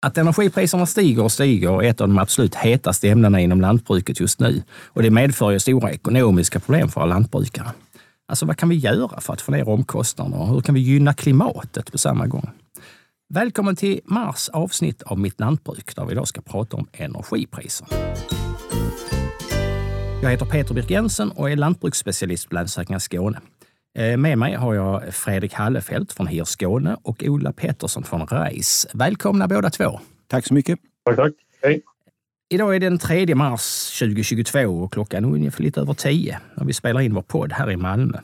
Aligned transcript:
Att 0.00 0.18
energipriserna 0.18 0.86
stiger 0.86 1.22
och 1.22 1.32
stiger 1.32 1.82
är 1.82 1.90
ett 1.90 2.00
av 2.00 2.08
de 2.08 2.18
absolut 2.18 2.54
hetaste 2.54 3.08
ämnena 3.08 3.40
inom 3.40 3.60
lantbruket 3.60 4.20
just 4.20 4.40
nu. 4.40 4.62
Och 4.86 5.02
det 5.02 5.10
medför 5.10 5.50
ju 5.50 5.58
stora 5.58 5.90
ekonomiska 5.90 6.60
problem 6.60 6.88
för 6.88 7.00
våra 7.00 7.08
lantbrukare. 7.10 7.68
Alltså 8.28 8.46
vad 8.46 8.56
kan 8.56 8.68
vi 8.68 8.76
göra 8.76 9.20
för 9.20 9.32
att 9.32 9.40
få 9.40 9.52
ner 9.52 9.68
omkostnaderna 9.68 10.36
och 10.36 10.48
hur 10.48 10.60
kan 10.60 10.74
vi 10.74 10.80
gynna 10.80 11.14
klimatet 11.14 11.92
på 11.92 11.98
samma 11.98 12.26
gång? 12.26 12.50
Välkommen 13.28 13.76
till 13.76 14.00
Mars 14.04 14.48
avsnitt 14.48 15.02
av 15.02 15.18
Mitt 15.18 15.40
lantbruk 15.40 15.96
där 15.96 16.04
vi 16.04 16.12
idag 16.12 16.28
ska 16.28 16.40
prata 16.40 16.76
om 16.76 16.86
energipriser. 16.92 17.86
Jag 20.22 20.30
heter 20.30 20.46
Peter 20.46 20.74
Birk 20.74 20.90
Jensen 20.90 21.30
och 21.30 21.50
är 21.50 21.56
lantbruksspecialist 21.56 22.48
på 22.48 22.54
Länsförsäkringar 22.54 22.98
Skåne. 22.98 23.40
Eh, 23.98 24.16
med 24.16 24.38
mig 24.38 24.54
har 24.54 24.74
jag 24.74 25.14
Fredrik 25.14 25.54
Hallefelt 25.54 26.12
från 26.12 26.26
HIR 26.26 26.44
Skåne 26.44 26.96
och 27.02 27.24
Ola 27.26 27.52
Pettersson 27.52 28.04
från 28.04 28.26
RAIS. 28.26 28.86
Välkomna 28.94 29.48
båda 29.48 29.70
två. 29.70 30.00
Tack 30.26 30.46
så 30.46 30.54
mycket. 30.54 30.78
Tack, 31.04 31.16
tack. 31.16 31.32
Hej. 31.62 31.82
Idag 32.50 32.76
är 32.76 32.80
den 32.80 32.98
3 32.98 33.34
mars 33.34 33.98
2022 33.98 34.60
och 34.60 34.92
klockan 34.92 35.24
är 35.24 35.28
ungefär 35.28 35.62
lite 35.62 35.80
över 35.80 35.94
10 35.94 36.38
när 36.54 36.64
vi 36.64 36.72
spelar 36.72 37.00
in 37.00 37.14
vår 37.14 37.22
podd 37.22 37.52
här 37.52 37.70
i 37.70 37.76
Malmö. 37.76 38.18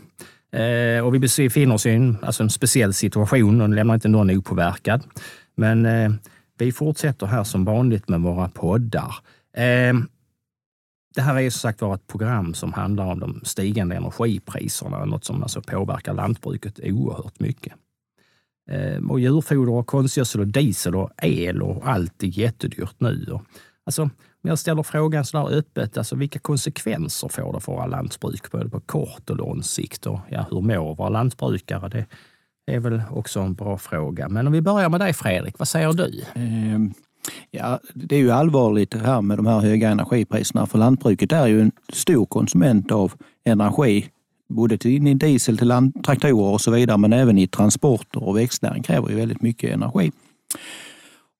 Eh, 0.52 1.06
och 1.06 1.14
vi 1.14 1.18
befinner 1.18 1.74
oss 1.74 1.86
i 1.86 1.90
en, 1.90 2.16
alltså 2.22 2.42
en 2.42 2.50
speciell 2.50 2.94
situation 2.94 3.60
och 3.60 3.68
lämnar 3.68 3.94
inte 3.94 4.08
någon 4.08 4.30
opåverkad. 4.30 5.02
Men 5.54 5.86
eh, 5.86 6.10
vi 6.58 6.72
fortsätter 6.72 7.26
här 7.26 7.44
som 7.44 7.64
vanligt 7.64 8.08
med 8.08 8.20
våra 8.20 8.48
poddar. 8.48 9.14
Eh, 9.56 9.94
det 11.14 11.22
här 11.22 11.40
är 11.40 11.50
som 11.50 11.58
sagt 11.58 11.80
var 11.80 11.94
ett 11.94 12.06
program 12.06 12.54
som 12.54 12.72
handlar 12.72 13.04
om 13.06 13.20
de 13.20 13.40
stigande 13.44 13.96
energipriserna, 13.96 15.04
något 15.04 15.24
som 15.24 15.42
alltså 15.42 15.62
påverkar 15.62 16.14
lantbruket 16.14 16.80
oerhört 16.82 17.40
mycket. 17.40 17.72
Eh, 18.70 19.10
och 19.10 19.20
djurfoder, 19.20 19.72
och 19.72 19.86
konstgödsel, 19.86 20.40
och 20.40 20.46
diesel 20.46 20.94
och 20.94 21.10
el 21.22 21.62
och 21.62 21.88
allt 21.88 22.22
är 22.22 22.26
jättedyrt 22.26 22.94
nu. 22.98 23.38
Alltså, 23.86 24.02
om 24.02 24.10
jag 24.42 24.58
ställer 24.58 24.82
frågan 24.82 25.24
så 25.24 25.36
där 25.36 25.56
öppet, 25.56 25.98
alltså 25.98 26.16
vilka 26.16 26.38
konsekvenser 26.38 27.28
får 27.28 27.52
det 27.52 27.60
för 27.60 27.72
våra 27.72 27.86
lantbruk 27.86 28.50
både 28.50 28.68
på 28.68 28.80
kort 28.80 29.30
och 29.30 29.36
lång 29.36 29.62
sikt? 29.62 30.06
Och, 30.06 30.20
ja, 30.28 30.46
hur 30.50 30.60
mår 30.60 30.94
våra 30.94 31.08
lantbrukare? 31.08 31.88
Det 31.88 32.06
är 32.74 32.80
väl 32.80 33.02
också 33.10 33.40
en 33.40 33.54
bra 33.54 33.78
fråga. 33.78 34.28
Men 34.28 34.46
om 34.46 34.52
vi 34.52 34.60
börjar 34.60 34.88
med 34.88 35.00
dig 35.00 35.12
Fredrik, 35.12 35.58
vad 35.58 35.68
säger 35.68 35.92
du? 35.92 36.20
Eh, 36.34 36.78
Ja, 37.50 37.80
det 37.94 38.14
är 38.14 38.20
ju 38.20 38.30
allvarligt 38.30 38.94
här 38.94 39.22
med 39.22 39.38
de 39.38 39.46
här 39.46 39.60
höga 39.60 39.90
energipriserna 39.90 40.66
för 40.66 40.78
lantbruket 40.78 41.32
är 41.32 41.46
ju 41.46 41.60
en 41.60 41.72
stor 41.92 42.26
konsument 42.26 42.92
av 42.92 43.12
energi. 43.44 44.08
Både 44.48 44.78
till 44.78 45.18
diesel 45.18 45.58
till 45.58 45.68
land, 45.68 46.04
traktorer 46.04 46.52
och 46.52 46.60
så 46.60 46.70
vidare 46.70 46.98
men 46.98 47.12
även 47.12 47.38
i 47.38 47.46
transporter 47.46 48.28
och 48.28 48.36
växtnäring 48.36 48.82
kräver 48.82 49.10
ju 49.10 49.16
väldigt 49.16 49.42
mycket 49.42 49.70
energi. 49.70 50.12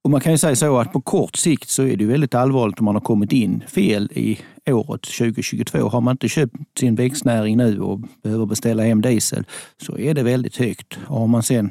Och 0.05 0.11
man 0.11 0.21
kan 0.21 0.33
ju 0.33 0.39
säga 0.39 0.57
så 0.57 0.79
att 0.79 0.93
på 0.93 1.01
kort 1.01 1.37
sikt 1.37 1.69
så 1.69 1.83
är 1.83 1.97
det 1.97 2.05
väldigt 2.05 2.35
allvarligt 2.35 2.79
om 2.79 2.85
man 2.85 2.95
har 2.95 3.01
kommit 3.01 3.33
in 3.33 3.65
fel 3.69 4.11
i 4.15 4.39
året 4.71 5.03
2022. 5.03 5.79
Har 5.79 6.01
man 6.01 6.13
inte 6.13 6.29
köpt 6.29 6.57
sin 6.79 6.95
växtnäring 6.95 7.57
nu 7.57 7.81
och 7.81 8.01
behöver 8.23 8.47
beställa 8.47 8.83
hem 8.83 9.01
diesel 9.01 9.45
så 9.83 9.99
är 9.99 10.15
det 10.15 10.23
väldigt 10.23 10.57
högt. 10.57 10.99
Och 11.07 11.21
har 11.21 11.27
man 11.27 11.43
sen 11.43 11.71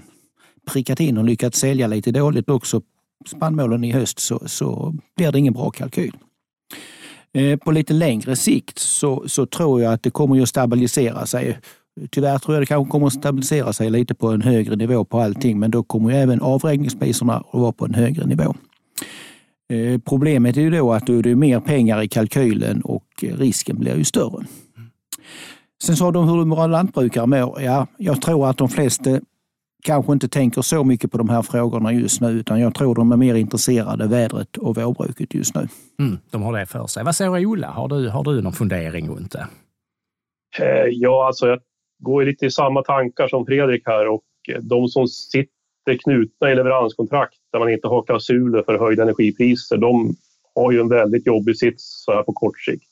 prickat 0.71 0.99
in 0.99 1.17
och 1.17 1.23
lyckats 1.23 1.59
sälja 1.59 1.87
lite 1.87 2.11
dåligt 2.11 2.49
också 2.49 2.81
spannmålen 3.27 3.83
i 3.83 3.91
höst 3.91 4.19
så, 4.19 4.39
så 4.45 4.95
blir 5.17 5.31
det 5.31 5.39
ingen 5.39 5.53
bra 5.53 5.69
kalkyl. 5.69 6.17
Eh, 7.33 7.57
på 7.57 7.71
lite 7.71 7.93
längre 7.93 8.35
sikt 8.35 8.79
så, 8.79 9.23
så 9.27 9.45
tror 9.45 9.81
jag 9.81 9.93
att 9.93 10.03
det 10.03 10.09
kommer 10.09 10.41
att 10.41 10.49
stabilisera 10.49 11.25
sig. 11.25 11.59
Tyvärr 12.11 12.37
tror 12.37 12.55
jag 12.55 12.61
det 12.61 12.65
kanske 12.65 12.91
kommer 12.91 13.07
att 13.07 13.13
stabilisera 13.13 13.73
sig 13.73 13.89
lite 13.89 14.15
på 14.15 14.27
en 14.27 14.41
högre 14.41 14.75
nivå 14.75 15.05
på 15.05 15.19
allting, 15.19 15.59
men 15.59 15.71
då 15.71 15.83
kommer 15.83 16.09
ju 16.09 16.15
även 16.15 16.41
avräkningspriserna 16.41 17.33
att 17.37 17.59
vara 17.59 17.71
på 17.71 17.85
en 17.85 17.93
högre 17.93 18.25
nivå. 18.25 18.55
Eh, 19.73 19.99
problemet 19.99 20.57
är 20.57 20.61
ju 20.61 20.69
då 20.69 20.93
att 20.93 21.07
då 21.07 21.13
är 21.13 21.23
det 21.23 21.35
mer 21.35 21.59
pengar 21.59 22.01
i 22.01 22.07
kalkylen 22.07 22.81
och 22.81 23.05
risken 23.21 23.79
blir 23.79 23.97
ju 23.97 24.03
större. 24.03 24.45
Sen 25.83 25.95
sa 25.95 26.11
de 26.11 26.29
hur 26.29 26.45
våra 26.45 26.67
lantbrukare 26.67 27.27
mår. 27.27 27.61
Ja, 27.61 27.87
jag 27.97 28.21
tror 28.21 28.49
att 28.49 28.57
de 28.57 28.69
flesta 28.69 29.19
kanske 29.83 30.13
inte 30.13 30.27
tänker 30.27 30.61
så 30.61 30.83
mycket 30.83 31.11
på 31.11 31.17
de 31.17 31.29
här 31.29 31.41
frågorna 31.41 31.93
just 31.93 32.21
nu, 32.21 32.27
utan 32.27 32.59
jag 32.59 32.75
tror 32.75 32.95
de 32.95 33.11
är 33.11 33.17
mer 33.17 33.35
intresserade 33.35 34.03
av 34.03 34.09
vädret 34.09 34.57
och 34.57 34.75
vårbruket 34.75 35.33
just 35.33 35.55
nu. 35.55 35.67
Mm, 35.99 36.17
de 36.31 36.41
har 36.41 36.59
det 36.59 36.65
för 36.65 36.87
sig. 36.87 37.03
Vad 37.03 37.15
säger 37.15 37.45
Ola? 37.45 37.67
Har 37.67 37.87
du, 37.87 38.09
har 38.09 38.23
du 38.23 38.41
någon 38.41 38.53
fundering 38.53 39.09
runt 39.09 39.31
det? 39.31 39.47
Eh, 40.59 40.87
ja, 40.91 41.27
alltså 41.27 41.47
jag 41.47 41.59
går 41.99 42.25
lite 42.25 42.45
i 42.45 42.51
samma 42.51 42.83
tankar 42.83 43.27
som 43.27 43.45
Fredrik 43.45 43.83
här 43.85 44.07
och 44.07 44.23
de 44.61 44.87
som 44.87 45.07
sitter 45.07 45.97
knutna 46.03 46.51
i 46.51 46.55
leveranskontrakt 46.55 47.37
där 47.51 47.59
man 47.59 47.69
inte 47.69 47.87
har 47.87 48.03
klausuler 48.03 48.63
för 48.63 48.79
höjda 48.79 49.03
energipriser, 49.03 49.77
de 49.77 50.15
har 50.55 50.71
ju 50.71 50.79
en 50.79 50.89
väldigt 50.89 51.25
jobbig 51.27 51.57
sits 51.57 52.03
så 52.05 52.11
här 52.11 52.23
på 52.23 52.33
kort 52.33 52.59
sikt. 52.59 52.89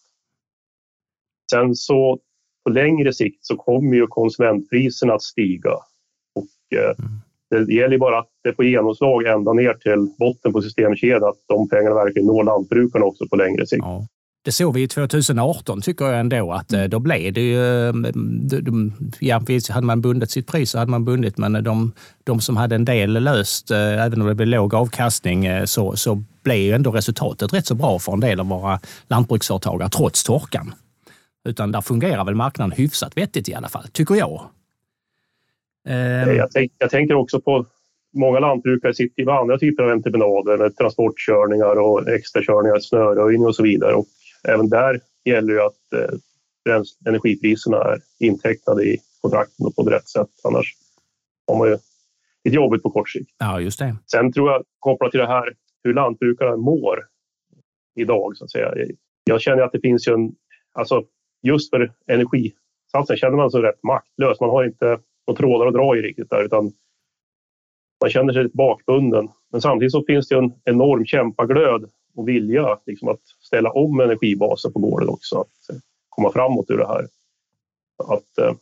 Sen 1.52 1.76
så 1.76 2.20
på 2.64 2.70
längre 2.70 3.14
sikt 3.14 3.46
så 3.46 3.56
kommer 3.56 3.96
ju 3.96 4.08
konsumentpriserna 4.08 5.14
att 5.14 5.24
stiga 5.24 5.72
Eh, 5.72 5.91
Eh, 6.76 6.96
det 7.50 7.74
gäller 7.74 7.98
bara 7.98 8.20
att 8.20 8.30
det 8.44 8.54
får 8.54 8.66
genomslag 8.66 9.26
ända 9.26 9.54
ner 9.54 9.74
till 9.74 10.08
botten 10.20 10.54
på 10.54 10.62
systemkedjan, 10.62 11.24
att 11.24 11.38
de 11.48 11.70
pengarna 11.70 11.96
verkligen 11.96 12.28
når 12.28 12.44
lantbrukarna 12.44 13.06
också 13.06 13.28
på 13.28 13.36
längre 13.36 13.66
sikt. 13.68 13.84
Ja. 13.84 14.08
Det 14.44 14.52
såg 14.52 14.74
vi 14.74 14.88
2018 14.88 15.82
tycker 15.82 16.06
jag 16.06 16.20
ändå 16.20 16.52
att 16.52 16.74
eh, 16.74 16.84
då 16.84 17.00
blev 17.00 17.34
det 17.34 17.42
ju... 17.42 17.90
Eh, 17.90 17.94
ja, 19.20 19.42
hade 19.70 19.88
man 19.88 20.02
bundit 20.02 20.32
sitt 20.32 20.48
pris 20.48 20.72
så 20.72 20.80
hade 20.80 20.92
man 20.92 21.06
bundit, 21.06 21.38
men 21.38 21.64
de, 21.64 21.92
de 22.24 22.42
som 22.42 22.58
hade 22.58 22.76
en 22.76 22.86
del 22.86 23.24
löst, 23.24 23.72
även 23.72 24.22
om 24.22 24.28
det 24.28 24.36
blev 24.36 24.48
låg 24.48 24.76
avkastning, 24.76 25.48
så, 25.66 25.96
så 25.96 26.24
blev 26.44 26.58
ju 26.58 26.72
ändå 26.72 26.92
resultatet 26.92 27.54
rätt 27.54 27.66
så 27.66 27.76
bra 27.76 28.00
för 28.00 28.14
en 28.14 28.20
del 28.20 28.40
av 28.40 28.48
våra 28.48 28.80
lantbruksföretagare, 29.08 29.90
trots 29.90 30.24
torkan. 30.24 30.74
Utan 31.50 31.72
där 31.72 31.82
fungerar 31.82 32.26
väl 32.26 32.36
marknaden 32.36 32.72
hyfsat 32.72 33.18
vettigt 33.18 33.50
i 33.50 33.54
alla 33.54 33.70
fall, 33.70 33.88
tycker 33.92 34.16
jag. 34.16 34.42
Um... 35.90 36.36
Jag, 36.36 36.52
tänk, 36.52 36.72
jag, 36.78 36.90
tänker 36.90 37.16
också 37.16 37.42
på 37.42 37.66
många 38.14 38.40
lantbrukare 38.40 38.94
sitter 38.94 39.24
i 39.24 39.30
andra 39.30 39.58
typer 39.58 39.84
av 39.84 39.90
entreprenader 39.90 40.58
med 40.58 40.78
transportkörningar 40.78 41.80
och 41.80 42.10
extrakörningar, 42.10 42.80
snöröjning 42.80 43.46
och 43.46 43.56
så 43.56 43.64
vidare. 43.64 43.96
Och 43.96 44.06
även 44.48 44.70
där 44.70 45.00
gäller 45.26 45.54
ju 45.54 45.62
att 45.62 45.94
eh, 45.96 46.82
energipriserna 47.08 47.78
är 47.78 48.00
intecknade 48.20 48.84
i 48.84 48.98
kontrakten 49.22 49.66
och 49.66 49.76
på 49.76 49.84
rätt 49.84 50.10
sätt. 50.10 50.30
Annars 50.44 50.76
har 51.48 51.58
man 51.58 51.68
ju 51.68 51.74
ett 52.44 52.54
jobbigt 52.54 52.84
på 52.84 52.90
kort 52.90 53.10
sikt. 53.10 53.32
Ja, 53.38 53.60
just 53.60 53.80
det. 53.80 53.96
Sen 54.12 54.34
tror 54.34 54.52
jag, 54.52 54.64
kopplat 54.80 55.12
till 55.12 55.20
det 55.20 55.28
här 55.28 55.54
hur 55.84 55.94
lantbrukare 55.94 56.58
mår 56.58 57.00
idag, 57.96 58.38
så 58.38 58.44
att 58.44 58.52
säga. 58.52 58.74
Jag 59.24 59.42
känner 59.42 59.64
att 59.64 59.72
det 59.72 59.80
finns 59.80 60.08
ju 60.08 60.14
en, 60.14 60.32
alltså 60.74 61.04
just 61.42 61.70
för 61.70 61.94
energisatsen 62.08 63.18
känner 63.18 63.38
man 63.38 63.52
sig 63.52 63.62
rätt 63.62 63.84
maktlös. 63.84 64.40
Man 64.40 64.50
har 64.50 64.64
inte 64.64 65.00
och 65.32 65.38
trådar 65.38 65.68
att 65.68 65.74
dra 65.74 65.98
i 65.98 66.02
riktigt 66.02 66.30
där 66.30 66.44
utan 66.44 66.72
man 68.02 68.10
känner 68.10 68.34
sig 68.34 68.44
lite 68.44 68.58
bakbunden. 68.58 69.30
Men 69.52 69.62
samtidigt 69.62 69.92
så 69.92 70.04
finns 70.04 70.28
det 70.28 70.36
en 70.36 70.54
enorm 70.66 71.06
kämpaglöd 71.06 71.90
och 72.16 72.28
vilja 72.28 72.80
liksom 72.86 73.08
att 73.08 73.22
ställa 73.40 73.72
om 73.72 74.00
energibasen 74.00 74.74
på 74.74 74.80
gården 74.80 75.10
också. 75.10 75.40
Att 75.40 75.82
komma 76.10 76.32
framåt 76.32 76.70
ur 76.70 76.78
det 76.78 76.88
här. 76.88 77.08
Att, 77.98 78.38
eh, 78.38 78.56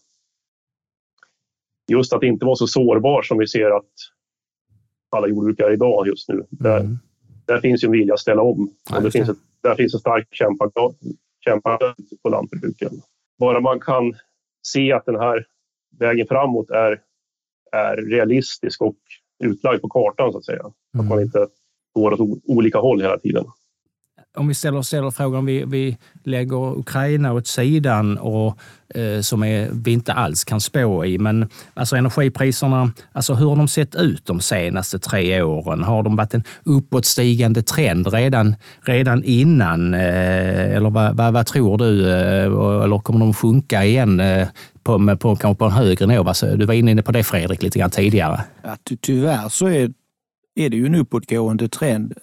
just 1.87 2.13
att 2.13 2.23
inte 2.23 2.45
vara 2.45 2.55
så 2.55 2.67
sårbar 2.67 3.21
som 3.21 3.37
vi 3.37 3.47
ser 3.47 3.77
att 3.77 3.93
alla 5.09 5.27
jordbrukare 5.27 5.73
idag 5.73 6.07
just 6.07 6.29
nu. 6.29 6.33
Mm. 6.33 6.47
Där, 6.49 6.97
där 7.45 7.61
finns 7.61 7.83
ju 7.83 7.85
en 7.85 7.91
vilja 7.91 8.13
att 8.13 8.19
ställa 8.19 8.41
om. 8.41 8.69
Och 8.95 9.03
det 9.03 9.11
finns 9.11 9.29
ett, 9.29 9.37
där 9.61 9.75
finns 9.75 9.93
en 9.93 9.99
stark 9.99 10.27
kämpaglöd 11.39 11.95
på 12.23 12.29
lantbruken. 12.29 12.91
Bara 13.39 13.59
man 13.59 13.79
kan 13.79 14.13
se 14.61 14.91
att 14.91 15.05
den 15.05 15.15
här 15.15 15.45
vägen 15.99 16.27
framåt 16.27 16.69
är, 16.69 17.01
är 17.71 17.97
realistisk 17.97 18.81
och 18.81 18.95
utlagd 19.43 19.81
på 19.81 19.89
kartan 19.89 20.31
så 20.31 20.37
att 20.37 20.45
säga. 20.45 20.59
Mm. 20.59 21.05
Att 21.05 21.09
man 21.09 21.21
inte 21.21 21.47
går 21.93 22.13
åt 22.13 22.41
olika 22.43 22.79
håll 22.79 23.01
hela 23.01 23.17
tiden. 23.17 23.45
Om 24.37 24.47
vi 24.47 24.53
ställer, 24.53 24.81
ställer 24.81 25.11
frågan, 25.11 25.45
vi, 25.45 25.63
vi 25.67 25.97
lägger 26.23 26.77
Ukraina 26.79 27.33
åt 27.33 27.47
sidan 27.47 28.17
och 28.17 28.57
eh, 28.95 29.21
som 29.21 29.43
är, 29.43 29.69
vi 29.71 29.91
inte 29.91 30.13
alls 30.13 30.43
kan 30.43 30.61
spå 30.61 31.05
i, 31.05 31.17
men 31.17 31.49
alltså 31.73 31.95
energipriserna, 31.95 32.91
alltså 33.11 33.33
hur 33.33 33.49
har 33.49 33.55
de 33.55 33.67
sett 33.67 33.95
ut 33.95 34.25
de 34.25 34.39
senaste 34.39 34.99
tre 34.99 35.41
åren? 35.41 35.83
Har 35.83 36.03
de 36.03 36.15
varit 36.15 36.33
en 36.33 36.43
uppåtstigande 36.63 37.61
trend 37.61 38.07
redan, 38.13 38.55
redan 38.81 39.23
innan? 39.23 39.93
Eh, 39.93 40.75
eller 40.75 40.89
vad, 40.89 41.17
vad, 41.17 41.33
vad, 41.33 41.45
tror 41.45 41.77
du? 41.77 42.09
Eh, 42.09 42.83
eller 42.83 42.99
kommer 42.99 43.19
de 43.19 43.33
sjunka 43.33 43.85
igen 43.85 44.21
eh, 44.93 45.15
på, 45.15 45.17
på, 45.17 45.35
kanske 45.35 45.59
på 45.59 45.65
en 45.65 45.71
högre 45.71 46.05
nivå. 46.05 46.27
Alltså, 46.27 46.57
du 46.57 46.65
var 46.65 46.73
inne 46.73 47.01
på 47.01 47.11
det 47.11 47.23
Fredrik 47.23 47.63
lite 47.63 47.79
grann 47.79 47.89
tidigare. 47.89 48.41
Ja, 48.63 48.77
ty 48.83 48.97
tyvärr 49.01 49.49
så 49.49 49.67
är 49.67 49.91
är 50.55 50.69
det 50.69 50.77
ju 50.77 50.85
en 50.85 50.95
uppåtgående 50.95 51.69
trend. 51.69 52.13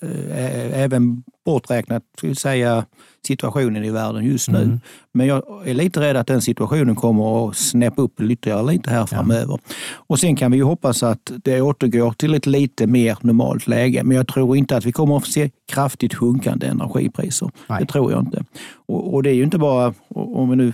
Även 0.72 1.22
borträknat 1.44 2.02
säga, 2.36 2.84
situationen 3.26 3.84
i 3.84 3.90
världen 3.90 4.24
just 4.24 4.48
nu. 4.48 4.62
Mm. 4.62 4.80
Men 5.12 5.26
jag 5.26 5.42
är 5.64 5.74
lite 5.74 6.00
rädd 6.00 6.16
att 6.16 6.26
den 6.26 6.42
situationen 6.42 6.94
kommer 6.94 7.48
att 7.48 7.56
snäppa 7.56 8.02
upp 8.02 8.20
ytterligare 8.20 8.72
lite 8.72 8.90
här 8.90 9.06
framöver. 9.06 9.60
Ja. 9.68 9.74
Och 9.94 10.18
sen 10.18 10.36
kan 10.36 10.50
vi 10.50 10.56
ju 10.56 10.64
hoppas 10.64 11.02
att 11.02 11.32
det 11.44 11.60
återgår 11.60 12.12
till 12.12 12.34
ett 12.34 12.46
lite 12.46 12.86
mer 12.86 13.18
normalt 13.20 13.66
läge. 13.66 14.02
Men 14.04 14.16
jag 14.16 14.28
tror 14.28 14.56
inte 14.56 14.76
att 14.76 14.84
vi 14.84 14.92
kommer 14.92 15.16
att 15.16 15.26
se 15.26 15.50
kraftigt 15.72 16.14
sjunkande 16.14 16.66
energipriser. 16.66 17.50
Nej. 17.68 17.80
Det 17.80 17.86
tror 17.86 18.12
jag 18.12 18.20
inte. 18.20 18.44
Och, 18.86 19.14
och, 19.14 19.22
det 19.22 19.30
är 19.30 19.34
ju 19.34 19.42
inte 19.42 19.58
bara, 19.58 19.94
om 20.08 20.50
vi 20.50 20.56
nu 20.56 20.72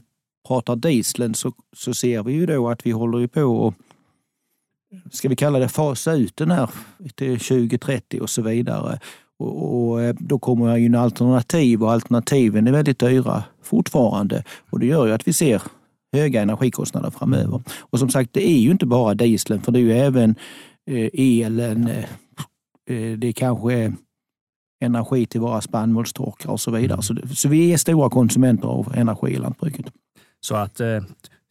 pratar 0.48 0.76
dieseln, 0.76 1.34
så, 1.34 1.52
så 1.76 1.94
ser 1.94 2.22
vi 2.22 2.32
ju 2.32 2.46
då 2.46 2.68
att 2.68 2.86
vi 2.86 2.90
håller 2.90 3.26
på 3.26 3.68
att 3.68 3.74
ska 5.10 5.28
vi 5.28 5.36
kalla 5.36 5.58
det 5.58 5.68
fasa 5.68 6.12
ut 6.12 6.36
den 6.36 6.50
här 6.50 6.70
till 7.14 7.38
2030 7.38 8.20
och 8.20 8.30
så 8.30 8.42
vidare. 8.42 8.98
Och, 9.38 9.90
och 9.90 10.02
eh, 10.02 10.14
då 10.18 10.38
kommer 10.38 10.76
ju 10.76 10.86
en 10.86 10.94
alternativ 10.94 11.82
och 11.82 11.92
alternativen 11.92 12.66
är 12.66 12.72
väldigt 12.72 12.98
dyra 12.98 13.44
fortfarande. 13.62 14.44
Och 14.70 14.80
det 14.80 14.86
gör 14.86 15.06
ju 15.06 15.12
att 15.12 15.28
vi 15.28 15.32
ser 15.32 15.62
höga 16.12 16.42
energikostnader 16.42 17.10
framöver. 17.10 17.62
Och 17.80 17.98
som 17.98 18.08
sagt, 18.08 18.32
det 18.32 18.50
är 18.50 18.58
ju 18.58 18.70
inte 18.70 18.86
bara 18.86 19.14
dieseln, 19.14 19.62
för 19.62 19.72
det 19.72 19.78
är 19.78 19.80
ju 19.80 19.92
även 19.92 20.34
eh, 20.90 21.10
elen, 21.12 21.88
eh, 21.88 22.04
eh 22.96 23.18
det 23.18 23.28
är 23.28 23.32
kanske 23.32 23.92
energi 24.80 25.26
till 25.26 25.40
våra 25.40 25.60
spannmålstorkar 25.60 26.50
och 26.50 26.60
så 26.60 26.70
vidare. 26.70 27.02
Så, 27.02 27.16
så 27.34 27.48
vi 27.48 27.72
är 27.72 27.76
stora 27.76 28.10
konsumenter 28.10 28.68
av 28.68 28.92
energi 28.96 29.32
i 29.32 29.38
lantbruket. 29.38 29.86
Så 30.44 30.54
att 30.54 30.80
eh, 30.80 31.00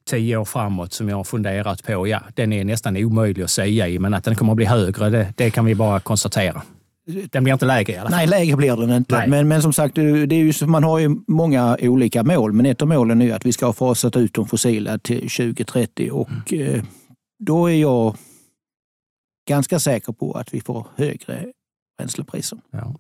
tio 0.09 0.37
år 0.37 0.45
framåt 0.45 0.93
som 0.93 1.09
jag 1.09 1.17
har 1.17 1.23
funderat 1.23 1.83
på, 1.83 2.07
ja, 2.07 2.21
den 2.35 2.53
är 2.53 2.63
nästan 2.63 2.97
omöjlig 2.97 3.43
att 3.43 3.51
säga 3.51 3.87
i, 3.87 3.99
men 3.99 4.13
att 4.13 4.23
den 4.23 4.35
kommer 4.35 4.51
att 4.51 4.57
bli 4.57 4.65
högre, 4.65 5.09
det, 5.09 5.33
det 5.37 5.51
kan 5.51 5.65
vi 5.65 5.75
bara 5.75 5.99
konstatera. 5.99 6.61
Den 7.05 7.43
blir 7.43 7.53
inte 7.53 7.65
lägre 7.65 7.93
i 7.93 7.97
alla 7.97 8.09
fall. 8.09 8.17
Nej, 8.17 8.27
lägre 8.27 8.55
blir 8.55 8.75
den 8.75 8.89
inte. 8.89 9.27
Men, 9.27 9.47
men 9.47 9.61
som 9.61 9.73
sagt, 9.73 9.95
det 9.95 10.01
är 10.01 10.33
ju, 10.33 10.67
man 10.67 10.83
har 10.83 10.99
ju 10.99 11.15
många 11.27 11.77
olika 11.81 12.23
mål. 12.23 12.53
Men 12.53 12.65
ett 12.65 12.81
av 12.81 12.87
målen 12.87 13.21
är 13.21 13.33
att 13.33 13.45
vi 13.45 13.53
ska 13.53 13.65
ha 13.65 13.73
fasat 13.73 14.17
ut 14.17 14.33
de 14.33 14.47
fossila 14.47 14.97
till 14.97 15.21
2030 15.21 16.11
och 16.11 16.29
mm. 16.51 16.75
eh, 16.75 16.83
då 17.39 17.69
är 17.69 17.75
jag 17.75 18.15
ganska 19.47 19.79
säker 19.79 20.13
på 20.13 20.33
att 20.33 20.53
vi 20.53 20.61
får 20.61 20.87
högre 20.95 21.45
bränslepriser. 21.97 22.59
Ja. 22.71 22.95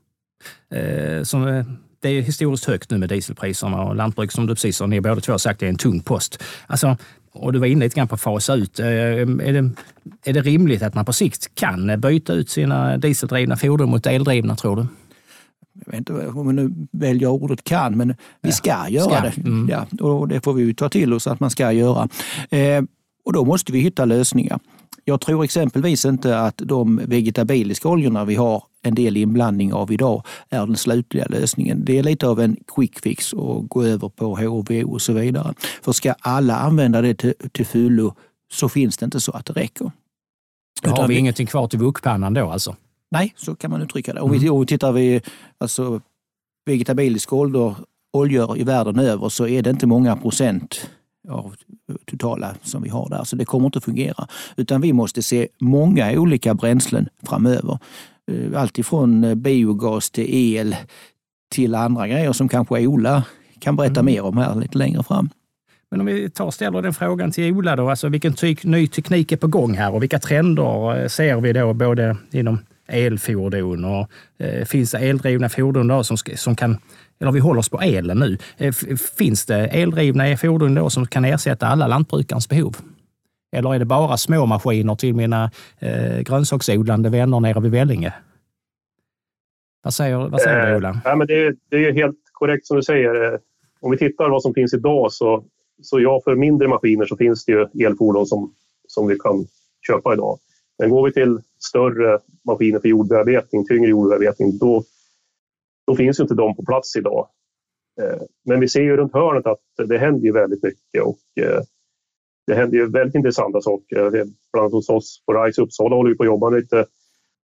Eh, 0.77 1.23
som, 1.23 1.47
eh, 1.47 1.65
det 2.01 2.09
är 2.09 2.21
historiskt 2.21 2.65
högt 2.65 2.91
nu 2.91 2.97
med 2.97 3.09
dieselpriserna 3.09 3.81
och 3.81 3.95
lantbruk 3.95 4.31
som 4.31 4.47
du 4.47 4.55
precis 4.55 4.77
som 4.77 4.89
ni 4.89 5.01
båda 5.01 5.21
två 5.21 5.33
har 5.33 5.37
sagt, 5.37 5.63
är 5.63 5.67
en 5.67 5.75
tung 5.75 5.99
post. 5.99 6.43
Alltså, 6.67 6.97
och 7.33 7.53
du 7.53 7.59
var 7.59 7.67
inne 7.67 7.85
lite 7.85 7.95
grann 7.95 8.07
på 8.07 8.15
att 8.15 8.21
fasa 8.21 8.55
ut. 8.55 8.79
Eh, 8.79 8.87
är 8.87 9.53
det, 9.53 9.69
är 10.25 10.33
det 10.33 10.41
rimligt 10.41 10.81
att 10.81 10.93
man 10.93 11.05
på 11.05 11.13
sikt 11.13 11.55
kan 11.55 12.01
byta 12.01 12.33
ut 12.33 12.49
sina 12.49 12.97
dieseldrivna 12.97 13.57
fordon 13.57 13.89
mot 13.89 14.05
eldrivna, 14.05 14.55
tror 14.55 14.75
du? 14.75 14.87
Jag 15.85 15.91
vet 15.91 15.97
inte 15.97 16.27
om 16.27 16.47
vi 16.47 16.53
nu 16.53 16.87
väljer 16.91 17.29
ordet 17.29 17.63
kan, 17.63 17.97
men 17.97 18.15
vi 18.41 18.51
ska 18.51 18.69
ja, 18.69 18.89
göra 18.89 19.09
ska. 19.09 19.21
det. 19.21 19.49
Mm. 19.49 19.69
Ja, 19.69 20.05
och 20.05 20.27
det 20.27 20.41
får 20.41 20.53
vi 20.53 20.73
ta 20.73 20.89
till 20.89 21.13
oss 21.13 21.27
att 21.27 21.39
man 21.39 21.49
ska 21.49 21.71
göra. 21.71 22.09
Eh, 22.49 22.83
och 23.25 23.33
då 23.33 23.45
måste 23.45 23.71
vi 23.71 23.79
hitta 23.79 24.05
lösningar. 24.05 24.59
Jag 25.05 25.21
tror 25.21 25.43
exempelvis 25.43 26.05
inte 26.05 26.39
att 26.39 26.57
de 26.57 27.01
vegetabiliska 27.05 27.89
oljorna 27.89 28.25
vi 28.25 28.35
har 28.35 28.63
en 28.81 28.95
del 28.95 29.17
inblandning 29.17 29.73
av 29.73 29.91
idag 29.91 30.23
är 30.49 30.65
den 30.65 30.77
slutliga 30.77 31.25
lösningen. 31.29 31.85
Det 31.85 31.99
är 31.99 32.03
lite 32.03 32.27
av 32.27 32.39
en 32.39 32.57
quick 32.75 32.99
fix 32.99 33.33
att 33.33 33.69
gå 33.69 33.83
över 33.83 34.09
på 34.09 34.35
HVO 34.35 34.93
och 34.93 35.01
så 35.01 35.13
vidare. 35.13 35.53
För 35.81 35.91
ska 35.91 36.13
alla 36.19 36.55
använda 36.55 37.01
det 37.01 37.13
till, 37.13 37.33
till 37.51 37.65
fullo 37.65 38.13
så 38.51 38.69
finns 38.69 38.97
det 38.97 39.05
inte 39.05 39.19
så 39.19 39.31
att 39.31 39.45
det 39.45 39.53
räcker. 39.53 39.91
Då 40.83 40.89
har 40.89 41.07
vi, 41.07 41.13
vi 41.13 41.19
ingenting 41.19 41.47
kvar 41.47 41.67
till 41.67 41.79
wokpannan 41.79 42.33
då 42.33 42.49
alltså? 42.49 42.75
Nej, 43.11 43.33
så 43.37 43.55
kan 43.55 43.71
man 43.71 43.81
uttrycka 43.81 44.13
det. 44.13 44.21
Om 44.21 44.29
mm. 44.29 44.41
vi, 44.41 44.49
om 44.49 44.59
vi 44.59 44.65
tittar 44.65 44.91
vid 44.91 45.27
alltså, 45.57 46.01
vegetabiliska 46.65 47.35
oljor, 47.35 47.75
oljor 48.13 48.57
i 48.57 48.63
världen 48.63 48.99
över 48.99 49.29
så 49.29 49.47
är 49.47 49.61
det 49.61 49.69
inte 49.69 49.87
många 49.87 50.15
procent 50.15 50.89
av 51.29 51.55
totala 52.05 52.55
som 52.61 52.81
vi 52.81 52.89
har 52.89 53.09
där. 53.09 53.23
Så 53.23 53.35
det 53.35 53.45
kommer 53.45 53.65
inte 53.65 53.77
att 53.77 53.83
fungera. 53.83 54.27
Utan 54.55 54.81
vi 54.81 54.93
måste 54.93 55.23
se 55.23 55.47
många 55.59 56.11
olika 56.11 56.53
bränslen 56.53 57.09
framöver. 57.23 57.79
Eh, 58.31 58.61
allt 58.61 58.79
ifrån 58.79 59.23
eh, 59.23 59.35
biogas 59.35 60.09
till 60.09 60.25
el 60.29 60.75
till 61.51 61.75
andra 61.75 62.07
grejer 62.07 62.33
som 62.33 62.49
kanske 62.49 62.87
Ola 62.87 63.23
kan 63.59 63.75
berätta 63.75 63.99
mm. 63.99 64.05
mer 64.05 64.21
om 64.21 64.37
här 64.37 64.55
lite 64.55 64.77
längre 64.77 65.03
fram. 65.03 65.29
Men 65.91 65.99
om 65.99 66.05
vi 66.05 66.29
tar 66.29 66.45
och 66.45 66.53
ställer 66.53 66.81
den 66.81 66.93
frågan 66.93 67.31
till 67.31 67.53
Ola 67.53 67.75
då, 67.75 67.89
alltså 67.89 68.09
vilken 68.09 68.33
ty 68.33 68.55
ny 68.63 68.87
teknik 68.87 69.31
är 69.31 69.37
på 69.37 69.47
gång 69.47 69.73
här 69.73 69.93
och 69.93 70.01
vilka 70.03 70.19
trender 70.19 71.01
eh, 71.01 71.07
ser 71.07 71.41
vi 71.41 71.53
då 71.53 71.73
både 71.73 72.17
inom 72.31 72.59
elfordon 72.87 73.85
och 73.85 74.07
eh, 74.37 74.65
finns 74.65 74.91
det 74.91 74.97
eldrivna 74.97 75.49
fordon 75.49 75.87
då 75.87 76.03
som, 76.03 76.17
som 76.35 76.55
kan, 76.55 76.77
eller 77.19 77.31
vi 77.31 77.39
håller 77.39 77.59
oss 77.59 77.69
på 77.69 77.81
elen 77.81 78.19
nu. 78.19 78.37
Eh, 78.57 78.73
finns 79.17 79.45
det 79.45 79.67
eldrivna 79.67 80.37
fordon 80.37 80.75
då 80.75 80.89
som 80.89 81.07
kan 81.07 81.25
ersätta 81.25 81.67
alla 81.67 81.87
lantbrukarens 81.87 82.49
behov? 82.49 82.75
Eller 83.51 83.75
är 83.75 83.79
det 83.79 83.85
bara 83.85 84.17
små 84.17 84.45
maskiner 84.45 84.95
till 84.95 85.15
mina 85.15 85.51
eh, 85.79 86.19
grönsaksodlande 86.19 87.09
vänner 87.09 87.39
nere 87.39 87.61
vid 87.61 87.71
Vellinge? 87.71 88.13
Vad 89.83 89.93
säger, 89.93 90.17
vad 90.17 90.41
säger 90.41 90.67
du, 90.67 90.75
Ola? 90.75 90.89
Eh, 90.89 90.95
ja, 91.03 91.15
men 91.15 91.27
det, 91.27 91.55
det 91.69 91.77
är 91.77 91.93
helt 91.93 92.17
korrekt 92.31 92.67
som 92.67 92.77
du 92.77 92.83
säger. 92.83 93.33
Eh, 93.33 93.39
om 93.79 93.91
vi 93.91 93.97
tittar 93.97 94.29
vad 94.29 94.41
som 94.41 94.53
finns 94.53 94.73
idag 94.73 95.11
så, 95.11 95.43
så 95.81 95.99
ja, 95.99 96.21
för 96.23 96.35
mindre 96.35 96.67
maskiner 96.67 97.05
så 97.05 97.17
finns 97.17 97.45
det 97.45 97.51
ju 97.51 97.85
elfordon 97.85 98.25
som, 98.25 98.53
som 98.87 99.07
vi 99.07 99.19
kan 99.19 99.45
köpa 99.87 100.13
idag. 100.13 100.39
Men 100.79 100.89
går 100.89 101.05
vi 101.05 101.13
till 101.13 101.39
större 101.59 102.19
maskiner 102.45 102.79
för 102.79 102.87
jordbearbetning, 102.87 103.65
tyngre 103.65 103.89
jordbearbetning, 103.89 104.57
då, 104.57 104.83
då 105.87 105.95
finns 105.95 106.19
ju 106.19 106.21
inte 106.21 106.35
de 106.35 106.55
på 106.55 106.65
plats 106.65 106.95
idag. 106.95 107.27
Eh, 108.01 108.21
men 108.45 108.59
vi 108.59 108.69
ser 108.69 108.81
ju 108.81 108.97
runt 108.97 109.13
hörnet 109.13 109.45
att 109.45 109.87
det 109.87 109.97
händer 109.97 110.25
ju 110.25 110.31
väldigt 110.31 110.63
mycket 110.63 111.03
och 111.03 111.19
det 112.47 112.55
händer 112.55 112.77
ju 112.77 112.89
väldigt 112.89 113.15
intressanta 113.15 113.61
saker. 113.61 114.09
Bland 114.11 114.63
annat 114.63 114.71
hos 114.71 114.89
oss 114.89 115.23
på 115.25 115.33
RISE 115.33 115.61
Uppsala 115.61 115.95
håller 115.95 116.09
vi 116.09 116.17
på 116.17 116.23
att 116.23 116.27
jobba 116.27 116.49
med 116.49 116.59
lite 116.59 116.85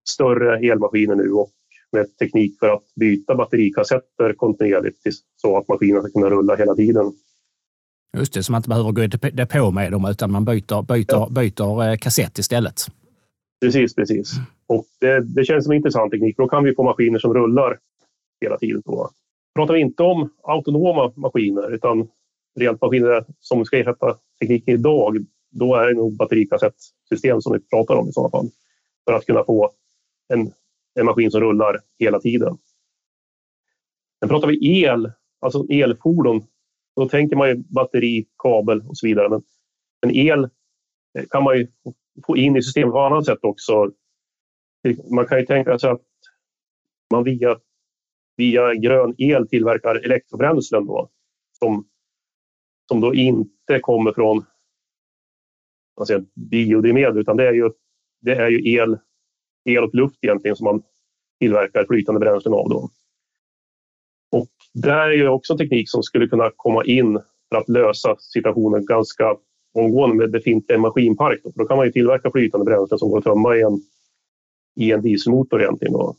större 0.10 0.72
elmaskiner 0.72 1.16
nu 1.16 1.32
och 1.32 1.52
med 1.92 2.18
teknik 2.18 2.60
för 2.60 2.70
att 2.70 2.84
byta 2.96 3.36
batterikassetter 3.36 4.34
kontinuerligt 4.34 4.98
så 5.36 5.58
att 5.58 5.68
maskinen 5.68 6.02
ska 6.02 6.12
kunna 6.12 6.30
rulla 6.30 6.56
hela 6.56 6.76
tiden. 6.76 7.14
Just 8.18 8.34
det, 8.34 8.44
så 8.44 8.52
man 8.52 8.60
inte 8.60 8.70
behöver 8.70 8.92
gå 8.92 9.04
i 9.04 9.08
depå 9.08 9.72
med 9.72 9.92
dem 9.92 10.06
utan 10.06 10.32
man 10.32 10.46
byter, 10.46 10.82
byter, 10.82 11.06
ja. 11.08 11.30
byter 11.32 11.90
eh, 11.90 11.98
kassett 11.98 12.38
istället. 12.38 12.82
Precis, 13.62 13.96
precis. 13.96 14.34
Och 14.68 14.86
det, 15.00 15.22
det 15.36 15.46
känns 15.46 15.64
som 15.64 15.72
en 15.72 15.78
intressant 15.78 16.12
teknik. 16.12 16.38
Då 16.38 16.48
kan 16.48 16.64
vi 16.64 16.76
få 16.76 16.84
maskiner 16.84 17.20
som 17.20 17.34
rullar 17.34 17.80
hela 18.42 18.58
tiden. 18.58 18.82
Då. 18.86 19.10
Pratar 19.56 19.74
vi 19.74 19.80
inte 19.80 20.04
om 20.04 20.30
autonoma 20.44 21.14
maskiner 21.16 21.74
utan 21.74 22.08
rent 22.60 22.82
maskiner 22.82 23.26
som 23.40 23.66
ska 23.66 23.78
ersätta 23.78 24.18
tekniken 24.40 24.74
idag, 24.74 25.26
då 25.52 25.76
är 25.76 25.88
det 25.88 25.94
nog 25.94 26.18
batterikassettsystem 26.18 27.42
som 27.42 27.54
vi 27.54 27.60
pratar 27.60 27.96
om 27.96 28.10
i 28.10 28.12
sådana 28.12 28.30
fall. 28.30 28.50
För 29.06 29.14
att 29.14 29.26
kunna 29.26 29.44
få 29.44 29.72
en, 30.34 30.52
en 31.00 31.06
maskin 31.06 31.32
som 31.32 31.42
rullar 31.42 31.80
hela 32.00 32.20
tiden. 32.20 32.58
Sen 34.20 34.30
pratar 34.30 34.48
vi 34.48 34.82
el, 34.84 35.12
alltså 35.40 35.66
elfordon, 35.70 36.44
då 36.96 37.10
tänker 37.10 37.36
man 37.36 37.50
ju 37.50 37.56
batteri, 37.56 38.28
kabel 38.38 38.82
och 38.88 38.98
så 38.98 39.08
vidare. 39.08 39.30
Men, 39.30 39.42
men 40.02 40.16
el 40.16 40.44
eh, 41.18 41.26
kan 41.30 41.44
man 41.44 41.58
ju 41.58 41.68
få 42.26 42.38
in 42.38 42.56
i 42.56 42.62
systemet 42.62 42.92
på 42.92 43.00
annat 43.00 43.26
sätt 43.26 43.40
också. 43.42 43.92
Man 45.12 45.28
kan 45.28 45.40
ju 45.40 45.46
tänka 45.46 45.80
sig 45.80 45.90
att 45.90 46.02
man 47.12 47.24
via, 47.24 47.60
via 48.38 48.74
grön 48.74 49.16
el 49.18 49.48
tillverkar 49.48 49.96
elektrobränslen 49.96 50.86
då, 50.86 51.10
som 51.60 51.88
som 52.88 53.02
då 53.02 53.14
inte 53.14 53.80
kommer 53.82 54.12
från 54.12 54.46
biodrivmedel 56.36 57.18
utan 57.18 57.38
det 57.38 57.48
är 57.48 57.54
ju, 57.54 57.70
det 58.22 58.32
är 58.32 58.50
ju 58.50 58.74
el, 58.74 58.98
el 59.66 59.84
och 59.84 59.96
luft 59.96 60.18
egentligen 60.22 60.56
som 60.56 60.66
man 60.66 60.84
tillverkar 61.40 61.86
flytande 61.88 62.20
bränslen 62.20 62.54
av. 62.54 62.70
Då. 62.70 62.90
Och 64.32 64.50
där 64.74 65.10
är 65.10 65.14
ju 65.14 65.28
också 65.28 65.54
en 65.54 65.58
teknik 65.58 65.90
som 65.90 66.04
skulle 66.04 66.28
kunna 66.28 66.52
komma 66.56 66.84
in 66.84 67.20
för 67.50 67.58
att 67.58 67.70
lösa 67.70 68.16
situationen 68.20 68.86
ganska 68.86 69.36
omgående 69.74 70.16
med 70.16 70.32
befintlig 70.32 70.80
maskinpark. 70.80 71.40
Då. 71.44 71.52
För 71.52 71.60
då 71.60 71.66
kan 71.66 71.78
man 71.78 71.86
ju 71.86 71.92
tillverka 71.92 72.32
flytande 72.32 72.66
bränslen 72.66 73.00
som 73.00 73.10
går 73.10 73.18
att 73.18 73.24
tömma 73.24 73.56
i 73.56 73.62
en, 73.62 73.82
i 74.76 74.92
en 74.92 75.02
dieselmotor 75.02 75.62
egentligen. 75.62 75.94
Då. 75.94 76.16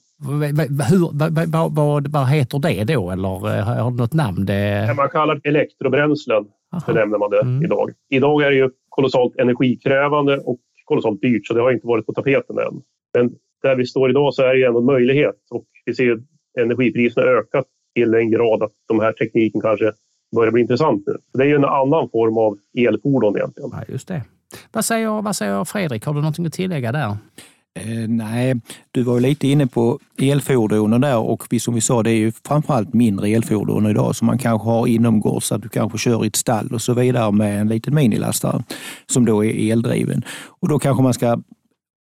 Hur, 0.91 1.47
vad, 1.51 1.75
vad, 1.75 2.09
vad, 2.09 2.29
heter 2.29 2.59
det 2.59 2.85
då? 2.85 3.11
Eller 3.11 3.59
eh, 3.59 3.65
har 3.65 3.91
du 3.91 3.97
något 3.97 4.13
namn? 4.13 4.47
Det... 4.47 4.95
Man 4.97 5.09
kallar 5.09 5.35
det 5.35 5.49
elektrobränslen, 5.49 6.45
benämner 6.87 7.19
man 7.19 7.31
det 7.31 7.41
mm. 7.41 7.65
idag. 7.65 7.91
Idag 8.11 8.43
är 8.43 8.51
det 8.51 8.57
ju 8.57 8.71
kolossalt 8.89 9.37
energikrävande 9.37 10.39
och 10.39 10.59
kolossalt 10.85 11.21
dyrt, 11.21 11.47
så 11.47 11.55
det 11.55 11.61
har 11.61 11.73
inte 11.73 11.87
varit 11.87 12.07
på 12.07 12.13
tapeten 12.13 12.59
än. 12.59 12.83
Men 13.15 13.35
där 13.63 13.77
vi 13.77 13.87
står 13.87 14.11
idag 14.11 14.35
så 14.35 14.43
är 14.43 14.55
det 14.55 14.67
ändå 14.67 14.79
en 14.79 14.85
möjlighet 14.85 15.37
och 15.51 15.65
vi 15.85 15.95
ser 15.95 16.13
att 16.13 16.19
energipriserna 16.61 17.27
ökat 17.27 17.67
till 17.95 18.15
en 18.15 18.31
grad 18.31 18.63
att 18.63 18.73
de 18.89 19.01
här 19.01 19.13
tekniken 19.13 19.61
kanske 19.61 19.93
börjar 20.35 20.53
bli 20.53 20.63
intressant 20.63 21.03
nu. 21.07 21.17
det 21.33 21.45
är 21.45 21.49
ju 21.49 21.55
en 21.55 21.65
annan 21.65 22.11
form 22.11 22.39
av 22.39 22.59
elfordon 22.79 23.37
egentligen. 23.37 23.71
Ja, 23.73 23.83
just 23.89 24.09
det. 24.09 24.23
Vad 24.73 24.85
säger, 24.85 25.23
vad 25.23 25.37
säger 25.37 25.65
Fredrik? 25.65 26.05
Har 26.05 26.15
du 26.15 26.21
någonting 26.21 26.47
att 26.47 26.53
tillägga 26.53 26.93
där? 26.93 27.17
Eh, 27.79 28.09
nej, 28.09 28.61
du 28.93 29.03
var 29.03 29.21
lite 29.21 29.49
inne 29.49 29.67
på 29.67 29.99
elfordonen 30.19 31.01
där 31.01 31.19
och 31.19 31.45
vi, 31.51 31.61
som 31.61 31.75
vi 31.75 31.81
sa, 31.81 32.03
det 32.03 32.11
är 32.11 32.17
ju 32.17 32.33
framförallt 32.47 32.95
mindre 32.95 33.29
elfordon 33.29 33.87
idag 33.87 34.17
som 34.17 34.27
man 34.27 34.39
kanske 34.39 34.69
har 34.69 34.87
inomgårds, 34.87 35.53
att 35.53 35.63
du 35.63 35.69
kanske 35.69 35.99
kör 35.99 36.25
i 36.25 36.29
ett 36.29 36.37
stall 36.37 36.75
och 36.75 36.83
så 36.83 36.95
vidare 36.95 37.33
med 37.33 37.61
en 37.61 37.69
liten 37.69 37.95
minilastare 37.95 38.65
som 39.07 39.25
då 39.25 39.45
är 39.45 39.73
eldriven. 39.73 40.23
Och 40.61 40.69
då 40.69 40.79
kanske 40.79 41.03
man 41.03 41.15
ska 41.15 41.39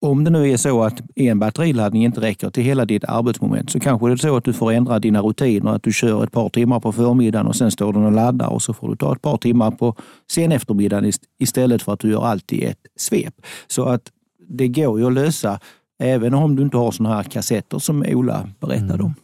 om 0.06 0.24
det 0.24 0.30
nu 0.30 0.50
är 0.50 0.56
så 0.56 0.82
att 0.82 1.00
en 1.14 1.38
batteriladdning 1.38 2.04
inte 2.04 2.20
räcker 2.20 2.50
till 2.50 2.62
hela 2.62 2.84
ditt 2.84 3.04
arbetsmoment 3.04 3.70
så 3.70 3.80
kanske 3.80 4.06
det 4.06 4.12
är 4.12 4.16
så 4.16 4.36
att 4.36 4.44
du 4.44 4.52
får 4.52 4.72
ändra 4.72 4.98
dina 4.98 5.20
rutiner. 5.20 5.74
Att 5.74 5.82
du 5.82 5.92
kör 5.92 6.24
ett 6.24 6.32
par 6.32 6.48
timmar 6.48 6.80
på 6.80 6.92
förmiddagen 6.92 7.46
och 7.46 7.56
sen 7.56 7.70
står 7.70 7.92
den 7.92 8.04
och 8.04 8.12
laddar 8.12 8.48
och 8.48 8.62
så 8.62 8.72
får 8.72 8.88
du 8.88 8.96
ta 8.96 9.12
ett 9.12 9.22
par 9.22 9.36
timmar 9.36 9.70
på 9.70 9.96
sen 10.30 10.52
eftermiddagen 10.52 11.12
istället 11.38 11.82
för 11.82 11.92
att 11.92 12.00
du 12.00 12.10
gör 12.10 12.26
allt 12.26 12.52
i 12.52 12.64
ett 12.64 12.78
svep. 12.96 13.34
Så 13.66 13.84
att 13.84 14.02
det 14.48 14.68
går 14.68 15.00
ju 15.00 15.06
att 15.06 15.12
lösa 15.12 15.60
även 15.98 16.34
om 16.34 16.56
du 16.56 16.62
inte 16.62 16.76
har 16.76 16.90
sådana 16.90 17.14
här 17.14 17.22
kassetter 17.22 17.78
som 17.78 18.04
Ola 18.08 18.48
berättade 18.60 19.02
om. 19.02 19.14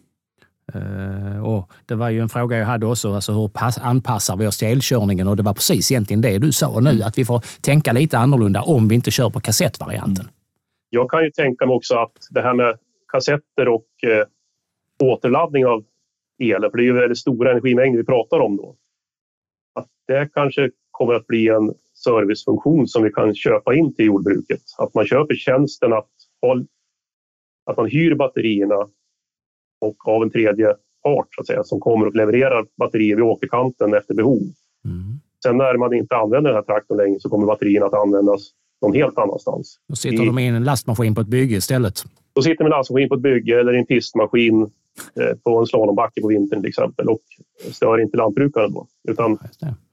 Uh, 0.74 1.44
och 1.44 1.70
det 1.86 1.94
var 1.94 2.10
ju 2.10 2.20
en 2.20 2.28
fråga 2.28 2.58
jag 2.58 2.66
hade 2.66 2.86
också, 2.86 3.14
alltså 3.14 3.32
hur 3.32 3.48
pass, 3.48 3.78
anpassar 3.78 4.36
vi 4.36 4.46
oss 4.46 4.58
till 4.58 4.68
elkörningen? 4.68 5.28
Och 5.28 5.36
det 5.36 5.42
var 5.42 5.54
precis 5.54 5.90
egentligen 5.90 6.20
det 6.20 6.38
du 6.38 6.52
sa 6.52 6.80
nu, 6.80 6.90
mm. 6.90 7.06
att 7.06 7.18
vi 7.18 7.24
får 7.24 7.44
tänka 7.60 7.92
lite 7.92 8.18
annorlunda 8.18 8.62
om 8.62 8.88
vi 8.88 8.94
inte 8.94 9.10
kör 9.10 9.30
på 9.30 9.40
kassettvarianten. 9.40 10.24
Mm. 10.24 10.34
Jag 10.90 11.10
kan 11.10 11.24
ju 11.24 11.30
tänka 11.30 11.66
mig 11.66 11.74
också 11.74 11.94
att 11.94 12.12
det 12.30 12.42
här 12.42 12.54
med 12.54 12.78
kassetter 13.12 13.68
och 13.68 13.86
eh, 14.02 14.26
återladdning 15.02 15.66
av 15.66 15.84
el, 16.38 16.60
för 16.70 16.76
det 16.76 16.82
är 16.82 16.86
ju 16.86 16.92
väldigt 16.92 17.18
stora 17.18 17.50
energimängder 17.50 17.98
vi 17.98 18.04
pratar 18.04 18.40
om 18.40 18.56
då. 18.56 18.76
Att 19.74 19.88
det 20.06 20.28
kanske 20.34 20.70
kommer 20.90 21.14
att 21.14 21.26
bli 21.26 21.48
en 21.48 21.74
servicefunktion 22.04 22.88
som 22.88 23.02
vi 23.02 23.10
kan 23.10 23.34
köpa 23.34 23.74
in 23.74 23.94
till 23.94 24.04
jordbruket. 24.04 24.60
Att 24.78 24.94
man 24.94 25.06
köper 25.06 25.34
tjänsten 25.34 25.92
att, 25.92 26.08
att 27.66 27.76
man 27.76 27.86
hyr 27.86 28.14
batterierna 28.14 28.88
och 29.80 30.08
av 30.08 30.22
en 30.22 30.30
tredje 30.30 30.74
part 31.02 31.28
så 31.30 31.40
att 31.40 31.46
säga, 31.46 31.64
som 31.64 31.80
kommer 31.80 32.06
och 32.06 32.16
levererar 32.16 32.66
batterier 32.76 33.16
vid 33.16 33.24
åkerkanten 33.24 33.94
efter 33.94 34.14
behov. 34.14 34.42
Mm. 34.84 35.20
Sen 35.42 35.56
när 35.56 35.76
man 35.76 35.94
inte 35.94 36.16
använder 36.16 36.50
den 36.50 36.56
här 36.56 36.62
traktorn 36.62 36.96
längre 36.96 37.20
så 37.20 37.28
kommer 37.28 37.46
batterierna 37.46 37.86
att 37.86 37.94
användas 37.94 38.50
någon 38.82 38.94
helt 38.94 39.18
annanstans. 39.18 39.78
Då 39.88 39.96
sitter 39.96 40.22
I, 40.22 40.26
de 40.26 40.38
i 40.38 40.46
en 40.46 40.64
lastmaskin 40.64 41.14
på 41.14 41.20
ett 41.20 41.26
bygge 41.26 41.56
istället? 41.56 42.04
Då 42.32 42.42
sitter 42.42 42.56
de 42.56 42.64
i 42.64 42.66
en 42.66 42.70
lastmaskin 42.70 43.08
på 43.08 43.14
ett 43.14 43.20
bygge 43.20 43.60
eller 43.60 43.74
i 43.74 43.78
en 43.78 43.86
pistmaskin 43.86 44.62
eh, 44.62 45.36
på 45.44 45.58
en 45.58 45.66
slalombacke 45.66 46.20
på 46.20 46.28
vintern 46.28 46.60
till 46.60 46.68
exempel 46.68 47.08
och 47.08 47.20
stör 47.72 48.00
inte 48.00 48.16
lantbrukaren 48.16 48.72
då. 48.72 48.86
Utan 49.08 49.38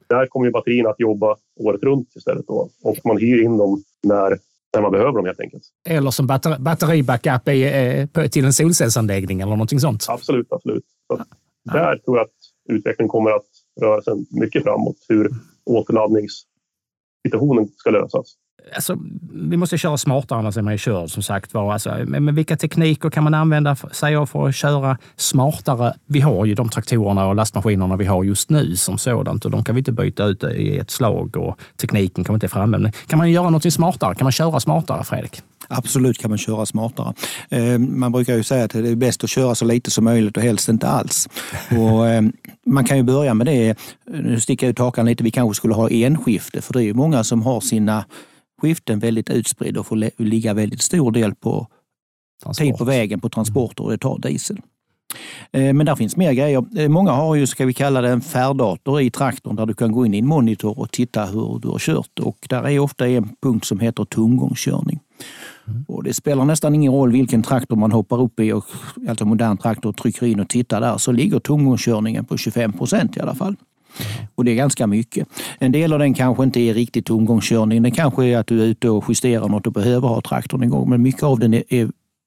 där 0.10 0.28
kommer 0.28 0.46
ju 0.46 0.52
batterierna 0.52 0.90
att 0.90 1.00
jobba 1.00 1.36
året 1.60 1.84
runt 1.84 2.16
istället 2.16 2.48
då 2.48 2.70
och 2.84 2.98
man 3.04 3.18
hyr 3.18 3.44
in 3.44 3.58
dem 3.58 3.84
när 4.04 4.38
när 4.74 4.82
man 4.82 4.92
behöver 4.92 5.12
dem 5.12 5.26
helt 5.26 5.40
enkelt. 5.40 5.64
Eller 5.90 6.12
som 6.12 6.28
batteri, 6.28 6.56
batteribackup 6.60 7.48
eh, 7.48 8.08
till 8.28 8.46
en 8.46 8.54
solcellsanläggning 8.54 9.42
eller 9.42 9.52
någonting 9.52 9.80
sånt? 9.80 10.06
Absolut, 10.10 10.52
absolut. 10.52 10.84
Så 11.08 11.22
ja. 11.64 11.74
Där 11.74 11.98
tror 11.98 12.18
jag 12.18 12.26
att 12.26 12.34
utvecklingen 12.70 13.10
kommer 13.10 13.32
att 13.32 13.46
röra 13.82 14.02
sig 14.02 14.14
mycket 14.42 14.64
framåt, 14.64 14.96
hur 15.10 15.30
återladdningssituationen 15.66 17.68
ska 17.78 17.90
lösas 17.90 18.36
alltså, 18.76 18.98
vi 19.32 19.58
måste 19.58 19.78
köra 19.78 19.98
smartare 19.98 20.40
annars 20.40 20.58
är 20.58 20.62
man 20.62 20.74
ju 20.74 20.78
körd 20.78 21.10
som 21.10 21.24
sagt 21.24 21.54
var. 21.54 21.74
Alltså, 21.74 21.98
men, 22.06 22.36
vilka 22.36 22.58
tekniker 22.58 23.10
kan 23.10 23.24
man 23.24 23.34
använda 23.34 23.76
sig 23.76 24.16
av 24.16 24.26
för 24.26 24.48
att 24.48 24.56
köra 24.56 24.98
smartare? 25.16 25.94
Vi 26.06 26.22
har 26.22 26.46
ju 26.46 26.56
de 26.56 26.70
traktorerna 26.70 27.28
och 27.28 27.36
lastmaskinerna 27.36 27.96
vi 27.96 28.06
har 28.06 28.24
just 28.24 28.50
nu 28.50 28.76
som 28.76 28.98
sådant 28.98 29.46
och 29.46 29.52
de 29.52 29.64
kan 29.64 29.76
vi 29.76 29.80
inte 29.80 29.92
byta 29.92 30.26
ut 30.26 30.44
i 30.44 30.78
ett 30.78 30.92
slag 30.92 31.38
och 31.38 31.60
tekniken 31.82 32.24
kommer 32.24 32.38
inte 32.38 32.48
fram. 32.48 32.72
Men 32.72 32.92
kan 33.08 33.20
man 33.20 33.32
göra 33.32 33.50
något 33.50 33.74
smartare? 33.74 34.16
Kan 34.16 34.26
man 34.26 34.32
köra 34.32 34.60
smartare, 34.60 35.04
Fredrik? 35.04 35.42
Absolut 35.70 36.18
kan 36.18 36.32
man 36.32 36.38
köra 36.38 36.66
smartare. 36.66 37.14
Eh, 37.50 37.80
man 37.80 38.12
brukar 38.12 38.36
ju 38.36 38.44
säga 38.44 38.66
att 38.66 38.72
det 38.72 38.90
är 38.90 38.96
bäst 38.96 39.24
att 39.24 39.30
köra 39.30 39.56
så 39.56 39.66
lite 39.66 39.92
som 39.92 40.04
möjligt 40.04 40.38
och 40.38 40.44
helst 40.44 40.70
inte 40.70 40.88
alls. 40.88 41.30
Och 41.72 42.08
eh, 42.08 42.22
man 42.66 42.84
kan 42.84 42.98
ju 42.98 43.04
börja 43.04 43.34
med 43.34 43.48
det. 43.48 43.76
Nu 44.06 44.40
sticker 44.40 44.68
jag 44.68 44.72
ut 44.72 44.80
hakan 44.80 45.06
lite. 45.06 45.24
Vi 45.24 45.32
kanske 45.32 45.56
skulle 45.56 45.74
ha 45.74 45.90
enskifte 45.90 46.62
för 46.62 46.74
det 46.74 46.80
är 46.80 46.84
ju 46.84 46.94
många 46.94 47.24
som 47.24 47.42
har 47.42 47.62
sina 47.62 48.06
skiften 48.62 49.00
väldigt 49.00 49.30
utspridd 49.30 49.78
och 49.78 49.88
får 49.88 50.22
ligga 50.24 50.54
väldigt 50.54 50.82
stor 50.82 51.12
del 51.12 51.36
på 51.36 51.68
Transport. 52.44 52.66
tid 52.66 52.78
på 52.78 52.84
vägen 52.84 53.20
på 53.20 53.30
transporter 53.30 53.84
och 53.84 53.92
det 53.92 53.98
tar 53.98 54.20
diesel. 54.20 54.62
Eh, 55.52 55.74
men 55.74 55.86
där 55.86 55.96
finns 55.96 56.18
mer 56.18 56.34
grejer. 56.34 56.66
Eh, 56.78 56.90
många 56.90 57.12
har 57.12 57.36
ju, 57.36 57.48
ska 57.48 57.66
vi 57.66 57.74
kalla 57.74 58.02
det, 58.02 58.10
en 58.10 58.22
färddator 58.22 59.02
i 59.02 59.10
traktorn 59.10 59.56
där 59.56 59.66
du 59.66 59.74
kan 59.74 59.92
gå 59.92 60.06
in 60.06 60.14
i 60.14 60.20
en 60.20 60.28
monitor 60.28 60.80
och 60.80 60.92
titta 60.92 61.26
hur 61.26 61.60
du 61.60 61.68
har 61.68 61.80
kört. 61.80 62.20
Och 62.20 62.38
där 62.50 62.68
är 62.68 62.80
ofta 62.80 63.08
en 63.08 63.30
punkt 63.42 63.66
som 63.66 63.80
heter 63.80 64.06
tomgångskörning. 64.06 65.00
Mm. 65.68 65.86
Och 65.88 66.04
det 66.04 66.14
spelar 66.14 66.46
nästan 66.46 66.76
ingen 66.76 66.94
roll 66.94 67.12
vilken 67.12 67.44
traktor 67.44 67.76
man 67.76 67.92
hoppar 67.92 68.22
upp 68.22 68.40
i, 68.40 68.52
och, 68.52 68.66
alltså 69.10 69.26
modern 69.26 69.58
traktor, 69.58 69.94
trycker 69.94 70.26
in 70.26 70.40
och 70.40 70.50
tittar 70.50 70.82
där, 70.82 70.98
så 70.98 71.12
ligger 71.12 71.40
tomgångskörningen 71.40 72.26
på 72.26 72.38
25 72.38 72.74
procent 72.74 73.18
i 73.18 73.20
alla 73.20 73.36
fall. 73.36 73.56
Och 74.36 74.46
det 74.46 74.52
är 74.52 74.56
ganska 74.56 74.88
mycket. 74.88 75.28
En 75.60 75.72
del 75.72 75.94
av 75.94 76.00
den 76.00 76.14
kanske 76.14 76.44
inte 76.44 76.60
är 76.60 76.74
riktigt 76.74 77.06
tomgångskörning. 77.06 77.84
Det 77.84 77.92
kanske 77.92 78.26
är 78.26 78.38
att 78.38 78.48
du 78.48 78.62
är 78.62 78.66
ute 78.66 78.90
och 78.90 79.06
justerar 79.10 79.50
något 79.50 79.68
och 79.68 79.74
behöver 79.74 80.08
ha 80.08 80.22
traktorn 80.22 80.64
igång. 80.64 80.90
Men 80.90 81.02
mycket 81.02 81.24
av 81.24 81.40
den 81.40 81.54
är, 81.54 81.64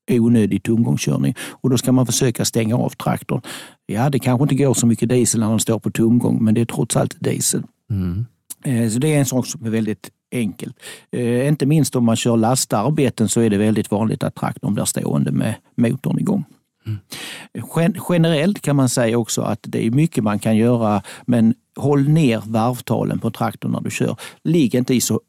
är 0.07 0.21
onödig 0.21 0.63
tomgångskörning 0.63 1.35
och 1.39 1.71
då 1.71 1.79
ska 1.79 1.93
man 1.93 2.07
försöka 2.07 2.45
stänga 2.45 2.77
av 2.77 2.89
traktorn. 2.89 3.41
Ja, 3.87 4.11
det 4.11 4.19
kanske 4.19 4.43
inte 4.43 4.55
går 4.55 4.75
så 4.75 4.87
mycket 4.87 5.09
diesel 5.09 5.41
när 5.41 5.51
den 5.51 5.61
står 5.61 5.79
på 5.79 5.91
tomgång, 5.91 6.45
men 6.45 6.55
det 6.55 6.61
är 6.61 6.65
trots 6.65 6.97
allt 6.97 7.17
diesel. 7.21 7.63
Mm. 7.91 8.27
Eh, 8.65 8.91
så 8.91 8.99
det 8.99 9.15
är 9.15 9.19
en 9.19 9.27
sak 9.27 9.47
som 9.47 9.67
är 9.67 9.71
väldigt 9.71 10.11
enkelt. 10.33 10.77
Eh, 11.13 11.49
inte 11.49 11.67
minst 11.67 11.97
om 11.97 12.05
man 12.05 12.17
kör 12.17 12.37
lastarbeten 12.37 13.29
så 13.29 13.41
är 13.41 13.51
det 13.51 13.59
väldigt 13.59 13.91
vanligt 13.91 14.23
att 14.23 14.35
traktorn 14.35 14.75
blir 14.75 14.85
stående 14.85 15.33
med 15.33 15.55
motorn 15.77 16.19
igång. 16.19 16.45
Mm. 16.87 17.95
Generellt 18.09 18.61
kan 18.61 18.77
man 18.77 18.89
säga 18.89 19.19
också 19.19 19.43
att 19.43 19.61
det 19.63 19.87
är 19.87 19.91
mycket 19.91 20.25
man 20.25 20.39
kan 20.39 20.57
göra, 20.57 21.03
men 21.27 21.55
håll 21.77 22.09
ner 22.09 22.43
varvtalen 22.47 23.19
på 23.19 23.31
traktorn 23.31 23.73
när 23.73 23.81
du 23.81 23.91
kör. 23.91 24.17
Ligg 24.45 24.75
inte 24.75 24.95
i 24.95 25.01
så 25.01 25.21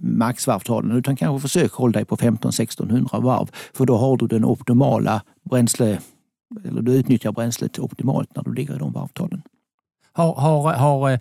maxvarvtalen 0.00 0.96
utan 0.96 1.16
kanske 1.16 1.48
försök 1.48 1.72
hålla 1.72 1.92
dig 1.92 2.04
på 2.04 2.16
15-1600 2.16 3.22
varv. 3.22 3.50
För 3.74 3.86
då 3.86 3.96
har 3.96 4.16
du 4.16 4.26
den 4.26 4.44
optimala 4.44 5.22
bränsle, 5.50 5.98
eller 6.64 6.82
du 6.82 6.92
utnyttjar 6.94 7.32
bränslet 7.32 7.78
optimalt 7.78 8.36
när 8.36 8.42
du 8.42 8.54
ligger 8.54 8.74
i 8.74 8.78
de 8.78 8.92
varvtalen. 8.92 9.42
Har, 10.12 10.34
har, 10.34 10.72
har 10.72 11.10
eh, 11.10 11.18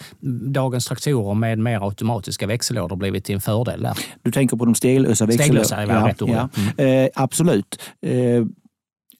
dagens 0.51 0.85
traktorer 0.85 1.33
med 1.33 1.59
mer 1.59 1.85
automatiska 1.85 2.47
växellådor 2.47 2.95
blivit 2.95 3.25
till 3.25 3.35
en 3.35 3.41
fördel 3.41 3.81
där? 3.81 3.97
Du 4.21 4.31
tänker 4.31 4.57
på 4.57 4.65
de 4.65 4.75
steglösa 4.75 5.25
växellådorna? 5.25 5.63
Steglösa 5.63 5.93
är 5.93 6.01
ja, 6.01 6.07
rätt 6.07 6.21
ord. 6.21 6.29
Ja. 6.29 6.49
Mm. 6.77 7.05
Eh, 7.05 7.09
absolut. 7.15 7.81
Eh, 8.01 8.45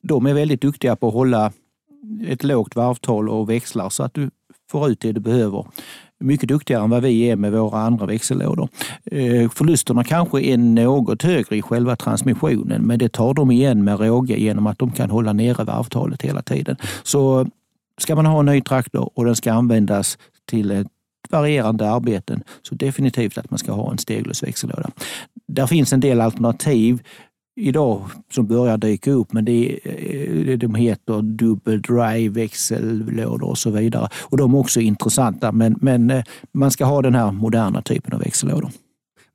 de 0.01 0.25
är 0.25 0.33
väldigt 0.33 0.61
duktiga 0.61 0.95
på 0.95 1.07
att 1.07 1.13
hålla 1.13 1.51
ett 2.27 2.43
lågt 2.43 2.75
varvtal 2.75 3.29
och 3.29 3.49
växlar 3.49 3.89
så 3.89 4.03
att 4.03 4.13
du 4.13 4.29
får 4.71 4.89
ut 4.89 4.99
det 4.99 5.11
du 5.11 5.19
behöver. 5.19 5.65
Mycket 6.19 6.49
duktigare 6.49 6.83
än 6.83 6.89
vad 6.89 7.03
vi 7.03 7.21
är 7.21 7.35
med 7.35 7.51
våra 7.51 7.79
andra 7.79 8.05
växellådor. 8.05 8.69
Eh, 9.05 9.49
förlusterna 9.49 10.03
kanske 10.03 10.41
är 10.41 10.57
något 10.57 11.23
högre 11.23 11.57
i 11.57 11.61
själva 11.61 11.95
transmissionen 11.95 12.81
men 12.81 12.99
det 12.99 13.09
tar 13.09 13.33
de 13.33 13.51
igen 13.51 13.83
med 13.83 13.99
råge 13.99 14.39
genom 14.39 14.67
att 14.67 14.79
de 14.79 14.91
kan 14.91 15.09
hålla 15.09 15.33
nere 15.33 15.63
varvtalet 15.63 16.21
hela 16.21 16.41
tiden. 16.41 16.75
Så 17.03 17.47
ska 17.97 18.15
man 18.15 18.25
ha 18.25 18.39
en 18.39 18.45
ny 18.45 18.61
traktor 18.61 19.09
och 19.13 19.25
den 19.25 19.35
ska 19.35 19.53
användas 19.53 20.17
till 20.45 20.85
varierande 21.29 21.89
arbeten 21.89 22.43
så 22.61 22.75
definitivt 22.75 23.37
att 23.37 23.49
man 23.49 23.57
ska 23.57 23.71
ha 23.71 23.91
en 23.91 23.97
steglös 23.97 24.43
växellåda. 24.43 24.89
Där 25.47 25.67
finns 25.67 25.93
en 25.93 25.99
del 25.99 26.21
alternativ 26.21 27.01
idag 27.59 28.01
som 28.29 28.47
börjar 28.47 28.77
dyka 28.77 29.11
upp, 29.11 29.33
men 29.33 29.45
det, 29.45 29.79
eh, 29.83 30.57
de 30.57 30.75
heter 30.75 31.21
dubbel 31.21 31.81
drive, 31.81 32.41
växellådor 32.41 33.49
och 33.49 33.57
så 33.57 33.69
vidare. 33.69 34.09
Och 34.29 34.37
de 34.37 34.53
är 34.53 34.59
också 34.59 34.79
intressanta, 34.79 35.51
men, 35.51 35.75
men 35.81 36.09
eh, 36.09 36.23
man 36.51 36.71
ska 36.71 36.85
ha 36.85 37.01
den 37.01 37.15
här 37.15 37.31
moderna 37.31 37.81
typen 37.81 38.13
av 38.13 38.19
växellådor. 38.19 38.69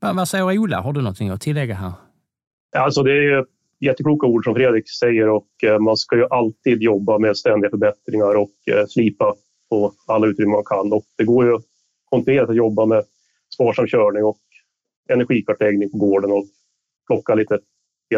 Vad 0.00 0.28
säger 0.28 0.58
Ola? 0.58 0.80
Har 0.80 0.92
du 0.92 1.00
någonting 1.00 1.28
att 1.28 1.40
tillägga 1.40 1.74
här? 1.74 1.92
Alltså 2.76 3.02
det 3.02 3.12
är 3.12 3.44
jättekloka 3.80 4.26
ord 4.26 4.44
som 4.44 4.54
Fredrik 4.54 4.88
säger 4.88 5.28
och 5.28 5.48
eh, 5.62 5.78
man 5.78 5.96
ska 5.96 6.16
ju 6.16 6.26
alltid 6.30 6.82
jobba 6.82 7.18
med 7.18 7.36
ständiga 7.36 7.70
förbättringar 7.70 8.34
och 8.36 8.50
slipa 8.88 9.34
på 9.70 9.92
alla 10.06 10.26
utrymmen 10.26 10.52
man 10.52 10.64
kan. 10.64 10.92
Och 10.92 11.04
det 11.16 11.24
går 11.24 11.46
ju 11.46 11.58
kontinuerligt 12.04 12.50
att 12.50 12.56
jobba 12.56 12.86
med 12.86 13.04
sparsam 13.54 13.86
körning 13.86 14.24
och 14.24 14.38
energikartläggning 15.08 15.90
på 15.90 15.98
gården 15.98 16.32
och 16.32 16.44
plocka 17.06 17.34
lite 17.34 17.58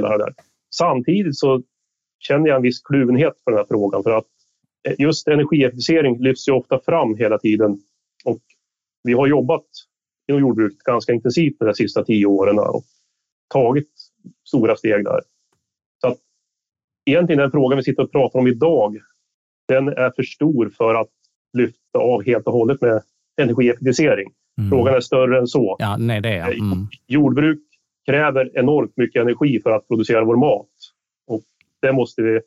det 0.02 0.18
där. 0.18 0.34
Samtidigt 0.74 1.38
så 1.38 1.62
känner 2.18 2.48
jag 2.48 2.56
en 2.56 2.62
viss 2.62 2.82
kluvenhet 2.82 3.34
för 3.44 3.50
den 3.50 3.58
här 3.58 3.66
frågan 3.68 4.02
för 4.02 4.10
att 4.10 4.26
eh, 4.88 4.94
just 4.98 5.28
energieffektivisering 5.28 6.22
lyfts 6.22 6.48
ju 6.48 6.52
ofta 6.52 6.80
fram 6.86 7.16
hela 7.16 7.38
tiden 7.38 7.78
och 8.24 8.40
vi 9.02 9.12
har 9.12 9.26
jobbat 9.26 9.66
inom 10.28 10.40
jordbruket 10.40 10.78
ganska 10.78 11.12
intensivt 11.12 11.60
med 11.60 11.68
de 11.68 11.74
sista 11.74 12.04
tio 12.04 12.26
åren 12.26 12.58
och 12.58 12.84
tagit 13.48 13.90
stora 14.48 14.76
steg 14.76 15.04
där. 15.04 15.20
Så 16.00 16.06
att 16.06 16.18
egentligen 17.10 17.38
den 17.38 17.50
frågan 17.50 17.76
vi 17.76 17.84
sitter 17.84 18.02
och 18.02 18.12
pratar 18.12 18.38
om 18.38 18.46
idag, 18.46 18.98
den 19.68 19.88
är 19.88 20.10
för 20.16 20.22
stor 20.22 20.70
för 20.76 20.94
att 20.94 21.10
lyfta 21.58 21.98
av 21.98 22.24
helt 22.24 22.46
och 22.46 22.52
hållet 22.52 22.80
med 22.80 23.02
energieffektivisering. 23.40 24.32
Mm. 24.58 24.70
Frågan 24.70 24.94
är 24.94 25.00
större 25.00 25.38
än 25.38 25.46
så. 25.46 25.76
Ja, 25.78 25.96
nej, 25.96 26.20
det 26.20 26.28
är. 26.28 26.52
Mm. 26.52 26.86
Jordbruk 27.06 27.62
kräver 28.06 28.58
enormt 28.58 28.96
mycket 28.96 29.22
energi 29.22 29.60
för 29.62 29.70
att 29.70 29.88
producera 29.88 30.25
vår 30.25 30.36
mat. 30.36 30.68
Och 31.26 31.42
det 31.80 31.92
måste 31.92 32.22
vi, 32.22 32.40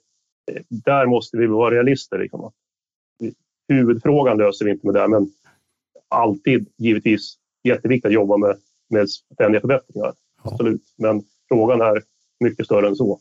där 0.69 1.05
måste 1.05 1.37
vi 1.37 1.47
vara 1.47 1.75
realister. 1.75 2.19
Liksom. 2.19 2.51
Huvudfrågan 3.67 4.37
löser 4.37 4.65
vi 4.65 4.71
inte 4.71 4.87
med 4.87 4.95
det, 4.95 5.07
men 5.07 5.31
alltid 6.07 6.69
givetvis 6.77 7.35
jätteviktigt 7.63 8.05
att 8.05 8.13
jobba 8.13 8.37
med, 8.37 8.57
med 8.89 9.09
ständiga 9.09 9.61
förbättringar. 9.61 10.13
Ja. 10.43 10.51
Absolut. 10.51 10.81
Men 10.97 11.23
frågan 11.47 11.81
är 11.81 12.03
mycket 12.39 12.65
större 12.65 12.87
än 12.87 12.95
så. 12.95 13.19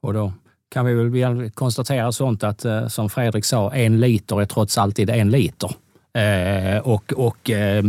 Och 0.00 0.12
då 0.12 0.32
kan 0.68 0.86
vi 0.86 0.94
väl 0.94 1.50
konstatera 1.50 2.12
sånt 2.12 2.44
att, 2.44 2.64
eh, 2.64 2.88
som 2.88 3.10
Fredrik 3.10 3.44
sa, 3.44 3.72
en 3.74 4.00
liter 4.00 4.40
är 4.40 4.44
trots 4.46 4.78
alltid 4.78 5.10
en 5.10 5.30
liter. 5.30 5.70
Eh, 6.16 6.78
och 6.78 7.12
och 7.12 7.50
eh, 7.50 7.84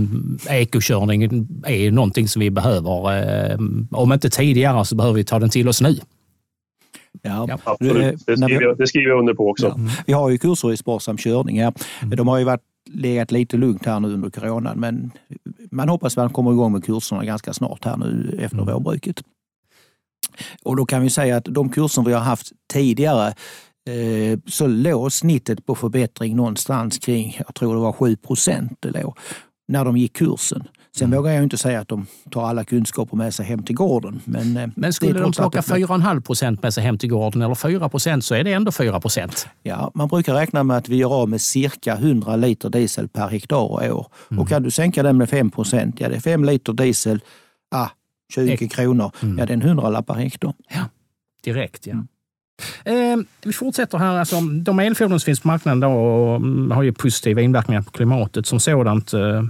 ekokörning 0.50 1.24
är 1.66 1.92
någonting 1.92 2.28
som 2.28 2.40
vi 2.40 2.50
behöver, 2.50 3.18
eh, 3.52 3.58
om 3.92 4.14
inte 4.14 4.30
tidigare 4.30 4.86
så 4.86 4.96
behöver 4.96 5.16
vi 5.16 5.24
ta 5.24 5.40
den 5.40 5.50
till 5.50 5.68
oss 5.68 5.82
nu. 5.82 5.96
Ja, 7.22 7.60
absolut. 7.64 8.26
Det 8.26 8.38
skriver, 8.38 8.62
jag, 8.62 8.78
det 8.78 8.88
skriver 8.88 9.10
jag 9.10 9.20
under 9.20 9.34
på 9.34 9.50
också. 9.50 9.68
Ja. 9.68 9.78
Vi 10.06 10.14
har 10.14 10.30
ju 10.30 10.38
kurser 10.38 10.74
i 10.74 10.78
sparsam 10.78 11.18
körning. 11.18 11.58
Ja. 11.58 11.74
Mm. 12.02 12.16
De 12.16 12.28
har 12.28 12.38
ju 12.38 12.44
varit 12.44 12.62
legat 12.90 13.32
lite 13.32 13.58
lugnt 13.58 13.86
här 13.86 14.00
nu 14.00 14.14
under 14.14 14.30
coronan, 14.30 14.80
men 14.80 15.12
man 15.72 15.90
hoppas 15.90 16.18
att 16.18 16.24
man 16.24 16.34
kommer 16.34 16.52
igång 16.52 16.72
med 16.72 16.86
kurserna 16.86 17.26
ganska 17.26 17.54
snart 17.54 17.86
här 17.86 17.98
nu 17.98 18.40
efter 18.42 18.58
mm. 18.58 18.74
vårbruket. 18.74 19.22
Och 20.64 20.76
då 20.76 20.86
kan 20.86 21.02
vi 21.02 21.10
säga 21.10 21.38
att 21.38 21.46
de 21.46 21.70
kurser 21.70 22.02
vi 22.02 22.14
har 22.14 22.22
haft 22.22 22.52
tidigare 22.74 23.34
så 24.48 24.68
låg 24.68 25.12
snittet 25.12 25.66
på 25.66 25.76
förbättring 25.76 26.36
någonstans 26.36 26.98
kring, 26.98 27.36
jag 27.38 27.56
tror 27.56 27.76
det 27.76 27.82
var 27.82 27.94
7 27.94 28.16
procent 28.16 28.78
det 28.80 29.02
låg, 29.02 29.18
när 29.68 29.86
de 29.86 29.98
gick 29.98 30.14
kursen. 30.14 30.68
Sen 30.98 31.08
mm. 31.08 31.18
vågar 31.18 31.32
jag 31.32 31.44
inte 31.44 31.58
säga 31.58 31.80
att 31.80 31.88
de 31.88 32.06
tar 32.32 32.44
alla 32.44 32.64
kunskaper 32.64 33.18
med 33.18 33.34
sig 33.34 33.46
hem 33.46 33.64
till 33.64 33.76
gården. 33.76 34.22
Men, 34.26 34.58
eh, 34.58 34.70
men 34.76 34.94
skulle 34.94 35.20
de 35.20 35.32
plocka 35.32 35.62
4,5 35.62 36.22
procent 36.22 36.64
med 36.64 36.74
sig 36.74 36.84
hem 36.84 36.98
till 36.98 37.10
gården 37.10 37.42
eller 37.42 37.56
4 37.56 37.90
procent 37.90 38.26
så 38.26 38.36
är 38.36 38.44
det 38.44 38.54
ändå 38.54 38.72
4 38.72 39.00
procent. 39.00 39.48
Ja, 39.64 39.92
man 39.94 40.08
brukar 40.08 40.34
räkna 40.34 40.64
med 40.64 40.78
att 40.78 40.90
vi 40.90 40.96
gör 40.96 41.14
av 41.14 41.30
med 41.30 41.42
cirka 41.42 41.96
100 41.96 42.36
liter 42.36 42.70
diesel 42.70 43.08
per 43.08 43.28
hektar 43.28 43.58
och 43.58 43.72
år. 43.72 44.08
Mm. 44.32 44.42
Och 44.42 44.50
kan 44.50 44.64
du 44.64 44.72
sänka 44.72 45.04
den 45.04 45.18
med 45.18 45.30
5 45.30 45.52
procent, 45.52 46.00
ja 46.00 46.10
det 46.10 46.16
är 46.16 46.20
5 46.20 46.46
liter 46.46 46.74
diesel, 46.74 47.20
ah, 47.72 47.90
20 48.34 48.54
Ek. 48.54 48.72
kronor, 48.72 49.12
mm. 49.22 49.38
ja 49.38 49.46
det 49.46 49.52
är 49.52 49.56
en 49.56 49.62
hundralapp 49.62 50.08
per 50.08 50.14
hektar. 50.14 50.54
Ja, 50.70 50.86
direkt 51.44 51.88
ja. 51.88 51.94
Mm. 51.94 52.08
Eh, 52.86 53.18
vi 53.46 53.54
fortsätter 53.54 53.98
här. 53.98 54.18
Alltså, 54.18 54.36
de 54.42 54.80
elfordon 54.80 55.20
som 55.20 55.26
finns 55.26 55.40
på 55.40 55.48
marknaden 55.48 55.80
då, 55.80 55.90
och 55.90 56.36
mm, 56.36 56.72
har 56.72 56.84
ju 56.84 56.94
positiva 56.94 57.42
inverkningar 57.42 57.82
på 57.82 57.92
klimatet 57.92 58.46
som 58.46 58.60
sådant. 58.60 59.14
Eh, 59.14 59.44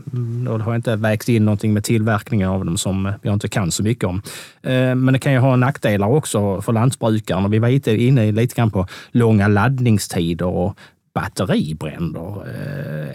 då 0.45 0.57
har 0.57 0.75
inte 0.75 0.95
vägt 0.95 1.29
in 1.29 1.45
någonting 1.45 1.73
med 1.73 1.83
tillverkningen 1.83 2.49
av 2.49 2.65
dem 2.65 2.77
som 2.77 3.13
jag 3.21 3.33
inte 3.33 3.49
kan 3.49 3.71
så 3.71 3.83
mycket 3.83 4.03
om. 4.03 4.21
Eh, 4.61 4.95
men 4.95 5.13
det 5.13 5.19
kan 5.19 5.33
ju 5.33 5.39
ha 5.39 5.55
nackdelar 5.55 6.07
också 6.07 6.61
för 6.61 6.73
lantbrukaren. 6.73 7.51
Vi 7.51 7.59
var 7.59 7.89
inne 7.89 8.31
lite 8.31 8.55
grann 8.55 8.71
på 8.71 8.87
långa 9.11 9.47
laddningstider 9.47 10.45
och 10.45 10.79
batteribränder. 11.13 12.47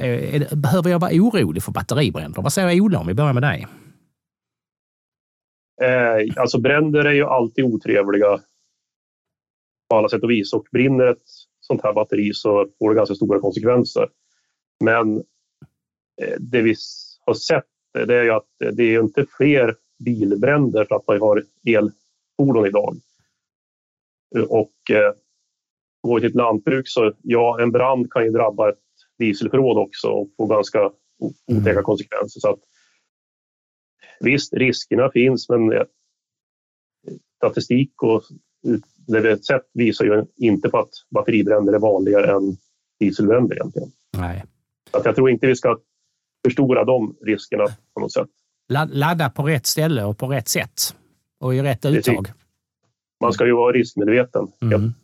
Eh, 0.01 0.43
behöver 0.57 0.91
jag 0.91 0.99
vara 0.99 1.13
orolig 1.13 1.63
för 1.63 1.73
batteribränder? 1.73 2.43
Vad 2.43 2.53
säger 2.53 2.81
Ola 2.81 2.99
om 2.99 3.07
vi 3.07 3.15
börjar 3.15 3.33
med 3.33 3.43
dig? 3.43 3.67
Eh, 5.83 6.41
alltså 6.41 6.61
bränder 6.61 7.05
är 7.05 7.13
ju 7.13 7.25
alltid 7.25 7.65
otrevliga 7.65 8.39
på 9.93 9.99
alla 9.99 10.09
sätt 10.09 10.23
och 10.23 10.31
vis 10.31 10.53
och 10.53 10.67
brinner 10.73 11.07
ett 11.07 11.23
sånt 11.61 11.83
här 11.83 11.93
batteri 11.93 12.35
så 12.35 12.69
får 12.79 12.91
det 12.91 12.97
ganska 12.97 13.15
stora 13.15 13.41
konsekvenser. 13.41 14.09
Men 14.85 15.17
eh, 16.23 16.37
det 16.41 16.63
vi 16.63 16.75
har 17.27 17.35
sett 17.35 17.65
det 17.93 18.15
är 18.15 18.23
ju 18.23 18.31
att 18.31 18.49
det 18.59 18.83
är 18.83 19.01
inte 19.01 19.27
fler 19.37 19.77
bilbränder 20.05 20.85
för 20.85 20.95
att 20.95 21.07
man 21.07 21.21
har 21.21 21.45
elfordon 21.67 22.67
idag. 22.67 22.97
Och 24.49 24.91
eh, 24.91 25.13
går 26.03 26.15
vi 26.15 26.21
till 26.21 26.31
ett 26.31 26.37
lantbruk 26.37 26.89
så 26.89 27.13
ja, 27.23 27.61
en 27.61 27.73
brand 27.73 28.13
kan 28.13 28.25
ju 28.25 28.31
drabba 28.31 28.69
ett 28.69 28.85
dieselförråd 29.19 29.79
också 29.79 30.09
och 30.09 30.29
få 30.37 30.47
ganska 30.47 30.93
otäcka 31.49 31.71
mm. 31.71 31.85
konsekvenser. 31.85 32.41
Så 32.41 32.51
att, 32.51 32.61
visst, 34.21 34.53
riskerna 34.53 35.11
finns, 35.11 35.49
men 35.49 35.73
eh, 35.73 35.87
statistik 37.37 38.03
och 38.03 38.23
det 39.07 39.21
vi 39.21 39.29
har 39.29 39.37
sett 39.37 39.63
visar 39.75 40.05
ju 40.05 40.25
inte 40.37 40.69
på 40.69 40.79
att 40.79 40.91
batteribränder 41.11 41.73
är 41.73 41.79
vanligare 41.79 42.33
än 42.37 42.57
dieselbränder 43.01 43.57
egentligen. 43.57 43.89
Nej. 44.17 44.45
Att 44.91 45.05
jag 45.05 45.15
tror 45.15 45.31
inte 45.31 45.47
vi 45.47 45.57
ska 45.57 45.79
förstora 46.45 46.85
de 46.85 47.17
riskerna 47.23 47.65
på 47.95 48.01
något 48.01 48.13
sätt. 48.13 48.29
Ladda 48.93 49.31
på 49.31 49.43
rätt 49.43 49.67
ställe 49.67 50.05
och 50.05 50.19
på 50.19 50.27
rätt 50.27 50.49
sätt 50.49 50.95
och 51.41 51.55
i 51.55 51.63
rätt 51.63 51.85
uttag. 51.85 52.29
Man 53.21 53.33
ska 53.33 53.47
ju 53.47 53.53
vara 53.53 53.73
riskmedveten, 53.73 54.49
mm. 54.63 54.81
helt, 54.81 54.95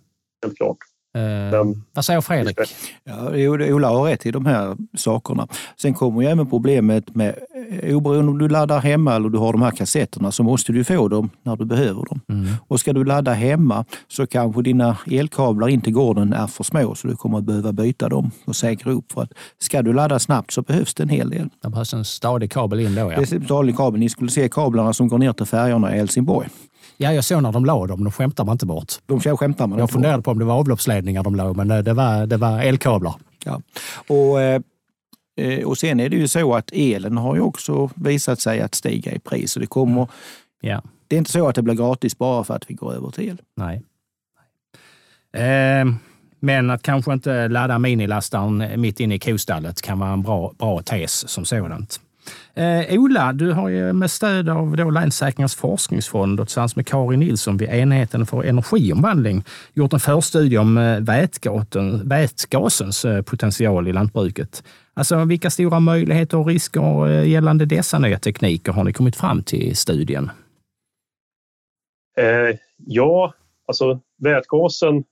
helt 0.43 0.57
klart. 0.57 0.79
Eh, 1.15 1.65
vad 1.93 2.05
säger 2.05 2.21
Fredrik? 2.21 2.59
Ja, 3.05 3.31
Ola 3.75 3.89
har 3.89 4.05
rätt 4.05 4.27
i 4.27 4.31
de 4.31 4.47
här 4.47 4.77
sakerna. 4.97 5.49
Sen 5.77 5.95
kommer 5.95 6.23
ju 6.23 6.29
även 6.29 6.51
problemet 6.51 7.15
med, 7.15 7.39
oberoende 7.83 8.31
om 8.31 8.39
du 8.39 8.49
laddar 8.49 8.81
hemma 8.81 9.15
eller 9.15 9.29
du 9.29 9.39
har 9.39 9.53
de 9.53 9.63
här 9.63 9.71
kassetterna, 9.71 10.33
så 10.33 10.43
måste 10.43 10.73
du 10.73 10.85
få 10.85 11.09
dem 11.09 11.31
när 11.43 11.57
du 11.57 11.65
behöver 11.65 12.05
dem. 12.05 12.21
Mm. 12.29 12.47
Och 12.69 12.81
ska 12.81 12.93
du 12.93 13.05
ladda 13.05 13.33
hemma 13.33 13.85
så 14.09 14.27
kanske 14.27 14.63
dina 14.63 14.97
elkablar 15.07 15.69
in 15.69 15.81
till 15.81 15.93
gården 15.93 16.33
är 16.33 16.47
för 16.47 16.65
små, 16.65 16.95
så 16.95 17.09
du 17.09 17.17
kommer 17.17 17.39
att 17.39 17.45
behöva 17.45 17.73
byta 17.73 18.09
dem 18.09 18.31
och 18.45 18.57
säkra 18.57 18.93
upp. 18.93 19.13
För 19.13 19.23
att 19.23 19.33
ska 19.59 19.83
du 19.83 19.93
ladda 19.93 20.19
snabbt 20.19 20.53
så 20.53 20.63
behövs 20.63 20.95
det 20.95 21.03
en 21.03 21.09
hel 21.09 21.31
del. 21.31 21.49
Det 21.63 21.69
behövs 21.69 21.95
en 21.95 22.05
stadig 22.05 22.53
kabel 22.53 22.81
in 22.81 22.95
då, 22.95 23.01
ja. 23.01 23.09
Det 23.09 23.33
är 23.33 23.37
en 23.37 23.45
stadig 23.45 23.77
kabel. 23.77 24.01
Ni 24.01 24.09
skulle 24.09 24.31
se 24.31 24.49
kablarna 24.49 24.93
som 24.93 25.09
går 25.09 25.19
ner 25.19 25.33
till 25.33 25.47
färjorna 25.47 25.95
i 25.95 25.99
Helsingborg. 25.99 26.49
Ja, 26.97 27.13
jag 27.13 27.25
såg 27.25 27.43
när 27.43 27.53
de 27.53 27.65
la 27.65 27.87
dem. 27.87 28.05
De 28.05 28.13
skämtar 28.13 28.45
man 28.45 28.53
inte 28.55 28.67
bort. 28.67 28.93
De 29.07 29.21
skämtar 29.21 29.67
man 29.67 29.79
Jag 29.79 29.91
funderade 29.91 30.23
på 30.23 30.31
om 30.31 30.39
det 30.39 30.45
var 30.45 30.55
avloppsledningar 30.55 31.23
de 31.23 31.35
la, 31.35 31.53
men 31.53 31.71
eh, 31.71 31.79
det 31.79 31.93
var, 31.93 32.27
det 32.27 32.37
var 32.37 32.61
elkablar. 32.61 33.15
Ja. 33.45 33.61
Och, 34.09 34.41
eh, 34.41 34.55
eh, 34.55 34.61
och 35.65 35.79
sen 35.79 36.01
är 36.01 36.09
det 36.09 36.17
ju 36.17 36.29
så 36.29 36.55
att 36.55 36.71
elen 36.73 37.17
har 37.17 37.35
ju 37.35 37.41
också 37.41 37.91
visat 37.95 38.41
sig 38.41 38.61
att 38.61 38.75
stiga 38.75 39.13
i 39.13 39.19
pris. 39.19 39.57
Och 39.57 39.61
det, 39.61 39.67
kommer, 39.67 40.09
ja. 40.61 40.83
det 41.09 41.17
är 41.17 41.19
inte 41.19 41.31
så 41.31 41.49
att 41.49 41.55
det 41.55 41.63
blir 41.63 41.75
gratis 41.75 42.19
bara 42.19 42.45
för 42.45 42.55
att 42.55 42.71
vi 42.71 42.75
går 42.75 42.95
över 42.95 43.11
till 43.11 43.29
el. 43.29 43.41
Nej. 43.57 43.83
Eh, 45.33 45.87
men 46.41 46.71
att 46.71 46.83
kanske 46.83 47.13
inte 47.13 47.49
ladda 47.49 47.79
minilastaren 47.79 48.81
mitt 48.81 49.01
inne 49.01 49.15
i 49.15 49.19
kostallet 49.19 49.83
kan 49.83 49.99
vara 49.99 50.11
en 50.11 50.23
bra, 50.23 50.53
bra 50.59 50.83
tes 50.83 51.29
som 51.29 51.45
sådant. 51.45 52.01
Eh, 52.55 53.01
Ola, 53.01 53.33
du 53.33 53.53
har 53.53 53.69
ju 53.69 53.93
med 53.93 54.11
stöd 54.11 54.49
av 54.49 54.77
då 54.77 55.11
forskningsfond 55.57 56.41
och 56.41 56.47
tillsammans 56.47 56.77
med 56.77 56.87
Karin 56.87 57.21
Nilsson 57.21 57.57
vid 57.57 57.69
enheten 57.69 58.27
för 58.27 58.43
energiomvandling 58.43 59.45
gjort 59.75 59.93
en 59.93 60.01
förstudie 60.01 60.59
om 60.59 60.79
eh, 60.79 61.01
vätgaten, 61.01 62.09
vätgasens 62.09 63.05
eh, 63.05 63.23
potential 63.23 63.89
i 63.89 63.93
lantbruket. 63.93 64.63
Alltså, 64.95 65.25
vilka 65.25 65.51
stora 65.51 65.81
möjligheter 65.81 66.39
och 66.39 66.47
risker 66.47 67.09
eh, 67.09 67.29
gällande 67.29 67.67
dessa 67.67 67.99
nya 67.99 68.19
tekniker 68.19 68.73
har 68.73 68.85
ni 68.85 68.93
kommit 68.93 69.17
fram 69.17 69.43
till 69.43 69.63
i 69.63 69.75
studien? 69.75 70.31
Eh, 72.19 72.57
ja, 72.77 73.35
alltså 73.67 74.01
vätgasen 74.19 75.05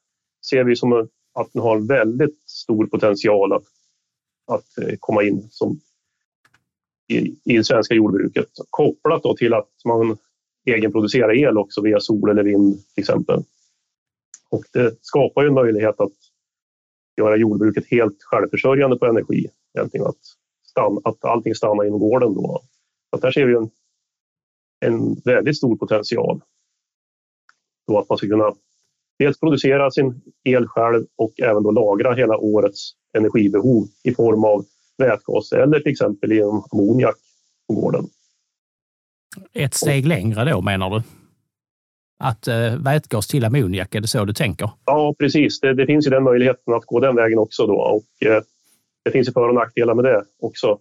ser 0.50 0.64
vi 0.64 0.76
som 0.76 0.92
att 1.34 1.52
den 1.52 1.62
har 1.62 1.88
väldigt 1.88 2.42
stor 2.46 2.86
potential 2.86 3.52
att, 3.52 3.64
att 4.52 4.98
komma 5.00 5.22
in 5.22 5.48
som 5.50 5.80
i, 7.08 7.36
i 7.44 7.56
det 7.56 7.64
svenska 7.64 7.94
jordbruket. 7.94 8.48
Kopplat 8.70 9.22
då 9.22 9.36
till 9.36 9.54
att 9.54 9.70
man 9.84 10.18
egenproducerar 10.66 11.34
el 11.34 11.58
också 11.58 11.82
via 11.82 12.00
sol 12.00 12.30
eller 12.30 12.42
vind 12.42 12.74
till 12.94 13.02
exempel. 13.02 13.42
Och 14.50 14.64
det 14.72 14.98
skapar 15.00 15.42
ju 15.42 15.48
en 15.48 15.54
möjlighet 15.54 16.00
att 16.00 16.12
göra 17.16 17.36
jordbruket 17.36 17.84
helt 17.90 18.22
självförsörjande 18.22 18.98
på 18.98 19.06
energi. 19.06 19.46
Egentligen 19.74 20.06
att, 20.06 20.20
stanna, 20.62 21.00
att 21.04 21.24
allting 21.24 21.54
stannar 21.54 21.84
inom 21.84 22.00
gården 22.00 22.34
då. 22.34 22.62
Så 23.10 23.20
där 23.20 23.30
ser 23.30 23.46
vi 23.46 23.54
en, 23.54 23.70
en 24.80 25.14
väldigt 25.24 25.56
stor 25.56 25.76
potential. 25.76 26.40
Då 27.86 27.98
att 27.98 28.08
man 28.08 28.18
ska 28.18 28.26
kunna 28.26 28.54
dels 29.18 29.40
producera 29.40 29.90
sin 29.90 30.20
el 30.44 30.66
själv 30.68 31.06
och 31.16 31.40
även 31.40 31.62
då 31.62 31.70
lagra 31.70 32.14
hela 32.14 32.36
årets 32.36 32.92
energibehov 33.18 33.86
i 34.04 34.14
form 34.14 34.44
av 34.44 34.64
vätgas 34.98 35.52
eller 35.52 35.80
till 35.80 35.92
exempel 35.92 36.32
genom 36.32 36.64
ammoniak 36.72 37.16
på 37.68 37.74
gården. 37.74 38.04
Ett 39.52 39.74
steg 39.74 40.06
längre 40.06 40.50
då 40.50 40.62
menar 40.62 40.90
du? 40.90 41.02
Att 42.18 42.48
eh, 42.48 42.76
vätgas 42.76 43.26
till 43.26 43.44
ammoniak, 43.44 43.94
är 43.94 44.00
det 44.00 44.08
så 44.08 44.24
du 44.24 44.32
tänker? 44.32 44.70
Ja, 44.84 45.14
precis. 45.18 45.60
Det, 45.60 45.74
det, 45.74 45.86
finns 45.86 46.06
ju 46.06 46.10
den 46.10 46.22
möjligheten 46.22 46.74
att 46.74 46.84
gå 46.84 47.00
den 47.00 47.16
vägen 47.16 47.38
också. 47.38 47.66
Då. 47.66 47.74
Och, 47.74 48.26
eh, 48.26 48.42
det 49.04 49.10
finns 49.10 49.28
ju 49.28 49.32
för 49.32 49.48
och 49.48 49.54
nackdelar 49.54 49.94
med 49.94 50.04
det 50.04 50.24
också. 50.40 50.78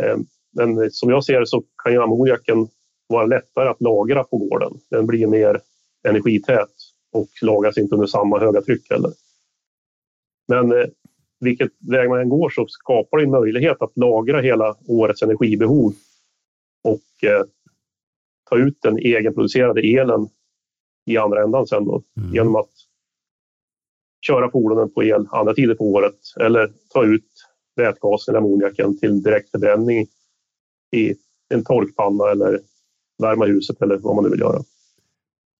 Eh, 0.00 0.16
men 0.52 0.90
som 0.90 1.10
jag 1.10 1.24
ser 1.24 1.40
det 1.40 1.46
så 1.46 1.64
kan 1.84 1.92
ju 1.92 2.02
ammoniaken 2.02 2.68
vara 3.06 3.26
lättare 3.26 3.68
att 3.68 3.80
lagra 3.80 4.24
på 4.24 4.36
gården. 4.36 4.72
Den 4.90 5.06
blir 5.06 5.26
mer 5.26 5.60
energität 6.08 6.72
och 7.12 7.28
lagras 7.42 7.78
inte 7.78 7.94
under 7.94 8.06
samma 8.06 8.38
höga 8.38 8.62
tryck 8.62 8.90
heller. 8.90 9.12
Men 10.48 10.72
eh, 10.72 10.86
vilket 11.40 11.70
väg 11.78 12.08
man 12.08 12.20
än 12.20 12.28
går 12.28 12.50
så 12.50 12.66
skapar 12.68 13.18
det 13.18 13.26
möjlighet 13.26 13.82
att 13.82 13.96
lagra 13.96 14.40
hela 14.40 14.76
årets 14.86 15.22
energibehov 15.22 15.94
och 16.84 17.28
eh, 17.28 17.44
ta 18.50 18.56
ut 18.56 18.78
den 18.82 18.98
egenproducerade 18.98 19.80
elen 19.80 20.28
i 21.06 21.16
andra 21.16 21.42
ändan 21.42 21.66
sen 21.66 21.84
då, 21.84 22.02
mm. 22.16 22.34
genom 22.34 22.56
att 22.56 22.70
köra 24.26 24.50
fordonen 24.50 24.90
på 24.90 25.04
el 25.04 25.26
andra 25.30 25.54
tider 25.54 25.74
på 25.74 25.84
året 25.84 26.18
eller 26.40 26.72
ta 26.92 27.04
ut 27.04 27.26
vätgasen 27.76 28.34
eller 28.34 28.46
ammoniaken 28.46 28.98
till 28.98 29.22
direktförbränning 29.22 30.06
i 30.96 31.14
en 31.48 31.64
torkpanna 31.64 32.30
eller 32.30 32.60
värma 33.22 33.44
huset 33.44 33.82
eller 33.82 33.96
vad 33.96 34.14
man 34.14 34.24
nu 34.24 34.30
vill 34.30 34.40
göra. 34.40 34.62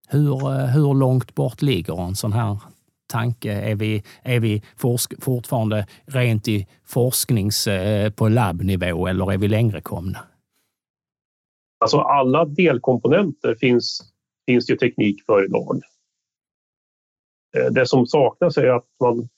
Hur, 0.09 0.51
eh, 0.53 0.67
hur 0.67 0.95
långt 0.95 1.35
bort 1.35 1.62
ligger 1.62 2.07
en 2.09 2.15
sån 2.15 2.33
här 2.33 2.59
tanke? 3.07 3.53
Är 3.53 3.75
vi, 3.75 4.03
är 4.23 4.40
vi 4.40 4.62
forsk, 4.77 5.23
fortfarande 5.23 5.87
rent 6.07 6.49
i 6.49 6.66
forsknings 6.85 7.66
eh, 7.66 8.11
på 8.11 8.29
labbnivå 8.29 9.07
eller 9.07 9.33
är 9.33 9.38
vi 9.38 9.49
längre 9.49 9.81
komna? 9.81 10.19
Alltså 11.79 11.99
alla 11.99 12.45
delkomponenter 12.45 13.55
finns, 13.55 14.12
finns 14.47 14.71
ju 14.71 14.77
teknik 14.77 15.25
för 15.27 15.45
idag. 15.45 15.81
Eh, 17.57 17.73
det 17.73 17.87
som 17.87 18.07
saknas 18.07 18.57
är 18.57 18.69
att 18.69 18.87
man, 19.01 19.29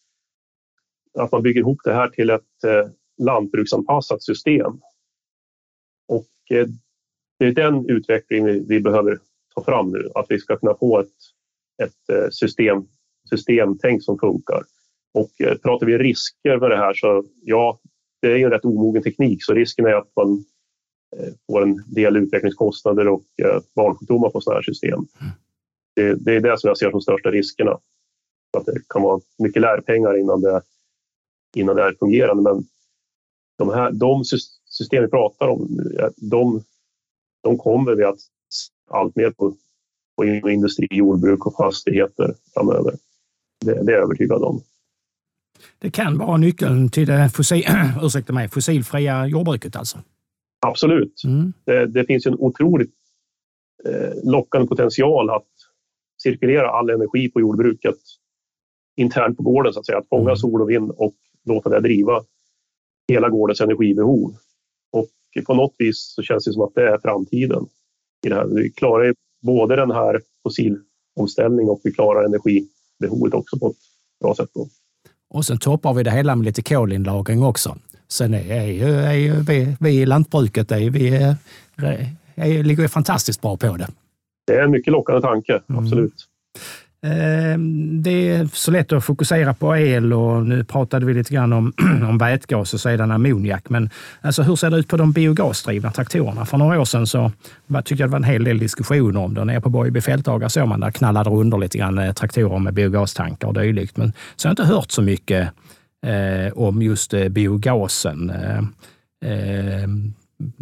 att 1.18 1.32
man 1.32 1.42
bygger 1.42 1.60
ihop 1.60 1.80
det 1.84 1.94
här 1.94 2.08
till 2.08 2.30
ett 2.30 2.64
eh, 2.64 2.90
lantbruksanpassat 3.18 4.22
system. 4.22 4.80
Och 6.08 6.28
det 7.38 7.44
är 7.44 7.52
den 7.52 7.90
utvecklingen 7.90 8.66
vi 8.68 8.80
behöver 8.80 9.18
ta 9.54 9.64
fram 9.64 9.90
nu, 9.90 10.10
att 10.14 10.26
vi 10.28 10.38
ska 10.38 10.56
kunna 10.56 10.74
få 10.74 11.00
ett, 11.00 11.12
ett 11.82 12.34
system 12.34 12.86
systemtänk 13.28 14.02
som 14.02 14.18
funkar. 14.18 14.62
Och 15.14 15.40
eh, 15.40 15.58
pratar 15.58 15.86
vi 15.86 15.98
risker 15.98 16.58
med 16.58 16.70
det 16.70 16.76
här 16.76 16.94
så 16.94 17.24
ja, 17.44 17.78
det 18.22 18.32
är 18.32 18.36
ju 18.36 18.44
en 18.44 18.50
rätt 18.50 18.64
omogen 18.64 19.02
teknik 19.02 19.44
så 19.44 19.54
risken 19.54 19.86
är 19.86 19.94
att 19.94 20.16
man 20.16 20.44
eh, 21.16 21.32
får 21.46 21.62
en 21.62 21.84
del 21.86 22.16
utvecklingskostnader 22.16 23.08
och 23.08 23.24
eh, 23.42 23.60
barnsjukdomar 23.74 24.30
på 24.30 24.40
sådana 24.40 24.56
här 24.56 24.62
system. 24.62 25.06
Det, 25.96 26.14
det, 26.14 26.34
är 26.34 26.40
det 26.40 26.58
som 26.58 26.68
jag 26.68 26.78
ser 26.78 26.90
som 26.90 27.00
största 27.00 27.30
riskerna. 27.30 27.78
Att 28.56 28.66
det 28.66 28.80
kan 28.88 29.02
vara 29.02 29.20
mycket 29.38 29.62
lärpengar 29.62 30.18
innan 30.18 30.40
det, 30.40 30.62
innan 31.56 31.76
det 31.76 31.82
är 31.82 31.94
fungerande. 31.98 32.42
Men 32.42 32.64
de, 33.58 33.68
här, 33.68 33.92
de 33.92 34.24
system 34.64 35.02
vi 35.04 35.10
pratar 35.10 35.48
om, 35.48 35.68
de, 36.16 36.64
de 37.42 37.58
kommer 37.58 37.94
vi 37.94 38.04
att 38.04 38.18
allt 38.90 39.16
mer 39.16 39.30
på, 39.30 39.56
på 40.16 40.50
industri, 40.50 40.86
jordbruk 40.90 41.46
och 41.46 41.56
fastigheter 41.56 42.34
framöver. 42.54 42.94
Det, 43.60 43.84
det 43.84 43.92
är 43.92 43.96
jag 43.96 44.02
övertygad 44.02 44.42
om. 44.42 44.62
Det 45.78 45.90
kan 45.90 46.18
vara 46.18 46.36
nyckeln 46.36 46.88
till 46.88 47.06
det 47.06 47.30
fossil, 47.34 47.64
ursäkta 48.02 48.32
mig, 48.32 48.48
fossilfria 48.48 49.26
jordbruket 49.26 49.76
alltså? 49.76 49.98
Absolut. 50.66 51.22
Mm. 51.24 51.52
Det, 51.64 51.86
det, 51.86 52.04
finns 52.04 52.26
en 52.26 52.34
otroligt 52.34 52.94
eh, 53.84 54.30
lockande 54.30 54.68
potential 54.68 55.30
att 55.30 55.46
cirkulera 56.22 56.70
all 56.70 56.90
energi 56.90 57.30
på 57.30 57.40
jordbruket 57.40 57.98
internt 58.96 59.36
på 59.36 59.42
gården, 59.42 59.72
så 59.72 59.80
att 59.80 59.86
säga. 59.86 59.98
Att 59.98 60.08
fånga 60.08 60.30
mm. 60.30 60.36
sol 60.36 60.62
och 60.62 60.70
vind 60.70 60.90
och 60.90 61.14
låta 61.44 61.70
det 61.70 61.80
driva 61.80 62.24
hela 63.08 63.28
gårdens 63.28 63.60
energibehov. 63.60 64.34
Och 64.92 65.08
på 65.46 65.54
något 65.54 65.74
vis 65.78 66.12
så 66.14 66.22
känns 66.22 66.44
det 66.44 66.52
som 66.52 66.62
att 66.62 66.74
det 66.74 66.88
är 66.88 66.98
framtiden. 66.98 67.66
I 68.26 68.28
det 68.28 68.34
här. 68.34 68.46
Vi 68.46 68.70
klarar 68.70 69.14
både 69.42 69.76
den 69.76 69.90
här 69.90 70.20
fossilomställningen 70.42 71.70
och 71.70 71.80
vi 71.84 71.92
klarar 71.92 72.24
energi 72.24 72.68
behovet 72.98 73.34
också 73.34 73.58
på 73.58 73.70
ett 73.70 73.76
bra 74.20 74.34
sätt. 74.34 74.50
Då. 74.54 74.68
Och 75.30 75.46
sen 75.46 75.58
toppar 75.58 75.94
vi 75.94 76.02
det 76.02 76.10
hela 76.10 76.36
med 76.36 76.44
lite 76.44 76.62
kolinlagring 76.62 77.42
också. 77.42 77.76
Sen 78.08 78.34
är, 78.34 78.52
är, 78.52 78.86
är 78.86 79.32
vi, 79.32 79.76
vi 79.80 79.90
i 79.90 80.06
lantbruket 80.06 80.72
är, 80.72 80.90
vi 80.90 81.16
är, 81.16 81.36
är, 82.34 82.62
ligger 82.62 82.88
fantastiskt 82.88 83.40
bra 83.40 83.56
på 83.56 83.76
det. 83.76 83.88
Det 84.46 84.52
är 84.52 84.64
en 84.64 84.70
mycket 84.70 84.92
lockande 84.92 85.20
tanke, 85.20 85.62
mm. 85.68 85.84
absolut. 85.84 86.14
Ehm, 86.14 86.60
Ehm, 87.02 88.02
det 88.02 88.28
är 88.28 88.48
så 88.52 88.70
lätt 88.70 88.92
att 88.92 89.04
fokusera 89.04 89.54
på 89.54 89.76
el 89.76 90.12
och 90.12 90.46
nu 90.46 90.64
pratade 90.64 91.06
vi 91.06 91.14
lite 91.14 91.34
grann 91.34 91.52
om, 91.52 91.72
om 92.08 92.18
vätgas 92.18 92.74
och 92.74 92.80
sedan 92.80 93.10
ammoniak. 93.10 93.68
Men 93.68 93.90
alltså, 94.20 94.42
hur 94.42 94.56
ser 94.56 94.70
det 94.70 94.76
ut 94.76 94.88
på 94.88 94.96
de 94.96 95.12
biogasdrivna 95.12 95.90
traktorerna? 95.90 96.46
För 96.46 96.58
några 96.58 96.80
år 96.80 96.84
sedan 96.84 97.06
så 97.06 97.32
tyckte 97.84 98.02
jag 98.02 98.10
det 98.10 98.12
var 98.12 98.18
en 98.18 98.24
hel 98.24 98.44
del 98.44 98.58
diskussioner 98.58 99.20
om 99.20 99.34
det. 99.34 99.44
Nere 99.44 99.60
på 99.60 99.68
Borgeby 99.68 100.00
fältdagar 100.00 100.48
såg 100.48 100.68
man 100.68 100.80
där 100.80 100.90
knallade 100.90 101.30
under 101.30 101.58
lite 101.58 101.78
grann 101.78 101.98
eh, 101.98 102.12
traktorer 102.12 102.58
med 102.58 102.74
biogastankar 102.74 103.48
och 103.48 103.54
dylikt. 103.54 103.96
Men 103.96 104.12
så 104.36 104.48
har 104.48 104.50
jag 104.50 104.52
inte 104.52 104.74
hört 104.74 104.90
så 104.90 105.02
mycket 105.02 105.48
eh, 106.06 106.52
om 106.52 106.82
just 106.82 107.14
eh, 107.14 107.28
biogasen. 107.28 108.30
Eh, 108.30 108.62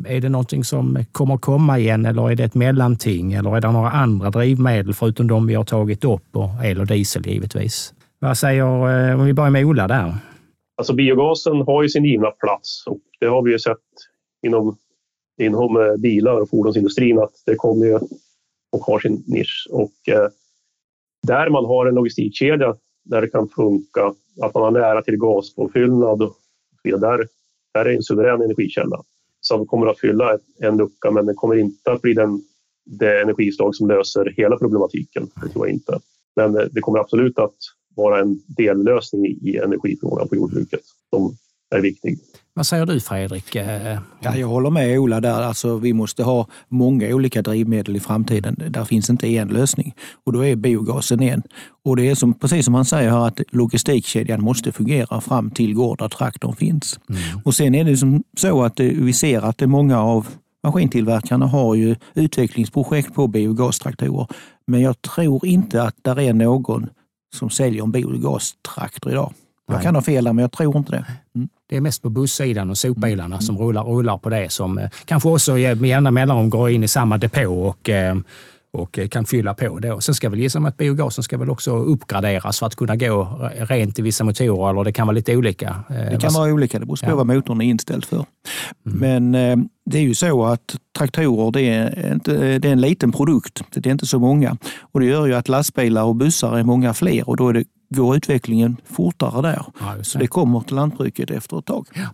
är 0.07 0.21
det 0.21 0.29
någonting 0.29 0.65
som 0.65 1.05
kommer 1.13 1.37
komma 1.37 1.79
igen 1.79 2.07
eller 2.07 2.31
är 2.31 2.35
det 2.35 2.45
ett 2.45 2.55
mellanting? 2.55 3.33
Eller 3.33 3.57
är 3.57 3.61
det 3.61 3.73
några 3.73 3.91
andra 3.91 4.31
drivmedel 4.31 4.95
förutom 4.95 5.27
de 5.27 5.47
vi 5.47 5.55
har 5.55 5.65
tagit 5.65 6.05
upp 6.05 6.37
och 6.37 6.65
el 6.65 6.81
och 6.81 6.87
diesel 6.87 7.27
givetvis? 7.27 7.95
Vad 8.19 8.39
säger, 8.39 8.65
eh, 9.11 9.21
om 9.21 9.27
vi 9.27 9.33
börjar 9.33 9.51
med 9.51 9.65
Ola 9.65 9.89
där? 9.89 10.15
Alltså 10.77 10.95
biogasen 10.95 11.61
har 11.61 11.83
ju 11.83 11.89
sin 11.89 12.05
givna 12.05 12.31
plats 12.31 12.87
och 12.87 13.01
det 13.21 13.27
har 13.27 13.43
vi 13.43 13.53
ju 13.53 13.59
sett 13.59 13.77
inom, 14.47 14.77
inom 15.41 15.77
eh, 15.77 15.97
bilar 15.97 16.41
och 16.41 16.51
fordonsindustrin 16.51 17.19
att 17.19 17.33
det 17.47 17.55
kommer 17.55 17.87
ju 17.87 17.95
och 18.73 18.81
har 18.81 18.99
sin 18.99 19.25
nisch. 19.27 19.69
Och 19.71 20.09
eh, 20.09 20.29
där 21.27 21.51
man 21.51 21.65
har 21.65 21.87
en 21.87 21.95
logistikkedja 21.95 22.77
där 23.05 23.21
det 23.21 23.29
kan 23.29 23.49
funka, 23.49 24.15
att 24.43 24.55
man 24.55 24.63
har 24.63 24.71
nära 24.71 25.03
till 25.03 25.17
gaspåfyllnad 25.17 26.23
och 26.23 26.37
så 26.71 26.81
vidare, 26.85 27.17
där, 27.17 27.29
där 27.75 27.85
är 27.85 27.97
en 27.97 28.03
suverän 28.03 28.43
energikälla 28.43 29.03
som 29.47 29.67
kommer 29.67 29.87
att 29.87 30.01
fylla 30.01 30.39
en 30.59 30.77
lucka, 30.77 31.11
men 31.11 31.27
det 31.27 31.35
kommer 31.35 31.57
inte 31.57 31.93
att 31.93 32.03
bli 32.03 32.15
den, 32.15 32.43
det 32.85 33.23
energislag 33.23 33.75
som 33.75 33.89
löser 33.89 34.35
hela 34.37 34.57
problematiken. 34.57 35.31
Det 35.43 35.49
tror 35.49 35.67
jag 35.67 35.75
inte. 35.75 35.99
Men 36.37 36.57
eh, 36.57 36.65
det 36.73 36.81
kommer 36.81 36.99
absolut 36.99 37.39
att 37.39 37.57
vara 37.97 38.21
en 38.21 38.41
dellösning 38.47 39.27
i 39.27 39.57
energifrågan 39.57 40.29
på 40.29 40.37
jordbruket 40.37 40.81
som 41.11 41.37
är 41.75 41.81
viktig. 41.81 42.19
Vad 42.55 42.67
säger 42.67 42.87
du 42.87 43.01
Fredrik? 43.01 43.55
Eh, 43.55 43.99
ja, 44.21 44.37
jag 44.37 44.49
håller 44.49 44.71
med 44.71 44.99
Ola 44.99 45.21
där. 45.21 45.43
Alltså, 45.43 45.77
vi 45.77 45.93
måste 45.93 46.23
ha 46.23 46.47
många 46.69 47.15
olika 47.15 47.43
drivmedel 47.43 47.97
i 47.97 48.01
framtiden. 48.01 48.57
Där 48.71 48.85
finns 48.85 49.11
inte 49.11 49.29
en 49.29 49.49
lösning 49.49 49.95
och 50.25 50.33
då 50.33 50.45
är 50.45 50.57
biogasen 50.57 51.23
en. 51.23 51.43
Och 51.85 51.97
det 51.97 52.11
är 52.11 52.15
som, 52.15 52.35
precis 52.35 52.65
som 52.65 52.75
han 52.75 52.85
säger 52.85 53.11
här 53.11 53.27
att 53.27 53.41
logistikkedjan 53.51 54.43
måste 54.43 54.73
fungera 54.73 55.21
fram 55.21 55.51
till 55.51 55.75
gård 55.75 55.99
där 55.99 56.09
traktorn 56.09 56.57
finns. 56.57 57.01
Mm. 57.09 57.23
Och 57.45 57.55
sen 57.55 57.75
är 57.75 57.85
det 57.85 57.97
som 57.97 58.23
så 58.37 58.63
att 58.63 58.81
vi 58.81 59.13
ser 59.13 59.43
att 59.43 59.59
det 59.59 59.67
många 59.67 60.01
av 60.01 60.29
maskintillverkarna 60.63 61.47
har 61.47 61.75
ju 61.75 61.97
utvecklingsprojekt 62.15 63.15
på 63.15 63.27
biogastraktorer. 63.27 64.27
Men 64.67 64.81
jag 64.81 65.03
tror 65.03 65.47
inte 65.47 65.83
att 65.83 65.97
det 66.03 66.23
är 66.25 66.33
någon 66.33 66.89
som 67.35 67.51
säljer 67.51 67.83
en 67.83 67.93
biogastraktor 67.93 69.13
idag. 69.13 69.33
Jag 69.69 69.83
kan 69.83 69.95
ha 69.95 70.03
fel 70.03 70.25
där, 70.25 70.33
men 70.33 70.43
jag 70.43 70.53
tror 70.53 70.77
inte 70.77 70.93
det. 70.93 71.07
Mm. 71.35 71.49
Det 71.69 71.77
är 71.77 71.81
mest 71.81 72.03
på 72.03 72.11
bussidan 72.11 72.71
och 72.71 72.79
sopbilarna 72.79 73.25
mm. 73.25 73.41
som 73.41 73.59
rullar, 73.59 73.85
rullar 73.85 74.19
på 74.19 74.29
det 74.29 74.53
som 74.53 74.79
eh, 74.79 74.91
kanske 75.05 75.29
också 75.29 75.53
med 75.53 75.85
jämna 75.85 76.11
mellanrum 76.11 76.51
går 76.51 76.71
in 76.71 76.85
i 76.85 76.89
samma 76.89 77.19
depå 77.19 77.49
och 77.49 77.89
eh, 77.89 78.17
och 78.77 78.99
kan 79.11 79.25
fylla 79.25 79.55
på 79.55 79.79
då. 79.79 80.01
Sen 80.01 80.15
ska 80.15 80.29
väl 80.31 80.39
gissa 80.39 80.59
att 80.59 80.77
biogasen 80.77 81.25
ska 81.25 81.39
väl 81.39 81.51
också 81.51 81.77
uppgraderas 81.77 82.59
för 82.59 82.67
att 82.67 82.75
kunna 82.75 82.97
gå 82.97 83.51
rent 83.57 83.99
i 83.99 84.03
vissa 84.03 84.25
motorer, 84.25 84.71
eller 84.71 84.85
det 84.85 84.93
kan 84.93 85.07
vara 85.07 85.15
lite 85.15 85.37
olika. 85.37 85.85
Eh, 85.91 86.11
det 86.11 86.21
kan 86.21 86.33
vara 86.33 86.53
olika, 86.53 86.79
det 86.79 86.87
beror 86.87 86.97
på 86.97 87.11
ja. 87.11 87.17
vad 87.17 87.27
motorn 87.27 87.61
är 87.61 87.65
inställd 87.65 88.05
för. 88.05 88.25
Mm. 88.87 88.99
Men 88.99 89.35
eh, 89.35 89.67
det 89.91 89.99
är 89.99 90.03
ju 90.03 90.15
så 90.15 90.45
att 90.45 90.77
traktorer 90.99 91.51
det 91.51 91.63
är, 91.63 92.13
inte, 92.13 92.59
det 92.59 92.69
är 92.69 92.73
en 92.73 92.81
liten 92.81 93.13
produkt, 93.13 93.63
det 93.75 93.87
är 93.87 93.93
inte 93.93 94.07
så 94.07 94.19
många. 94.19 94.57
Och 94.81 95.01
det 95.01 95.07
gör 95.07 95.27
ju 95.27 95.35
att 95.35 95.49
lastbilar 95.49 96.05
och 96.05 96.17
bussar 96.17 96.59
är 96.59 96.63
många 96.63 96.95
fler 96.95 97.29
och 97.29 97.37
då 97.37 97.49
är 97.49 97.53
det, 97.53 97.65
går 97.89 98.17
utvecklingen 98.17 98.77
fortare 98.85 99.43
där. 99.43 99.63
Ja, 99.81 100.05
så 100.05 100.19
det 100.19 100.27
kommer 100.27 100.61
till 100.61 100.77
lantbruket 100.77 101.31
efter 101.31 101.59
ett 101.59 101.67
tag. 101.67 101.87
Ja. 101.95 102.09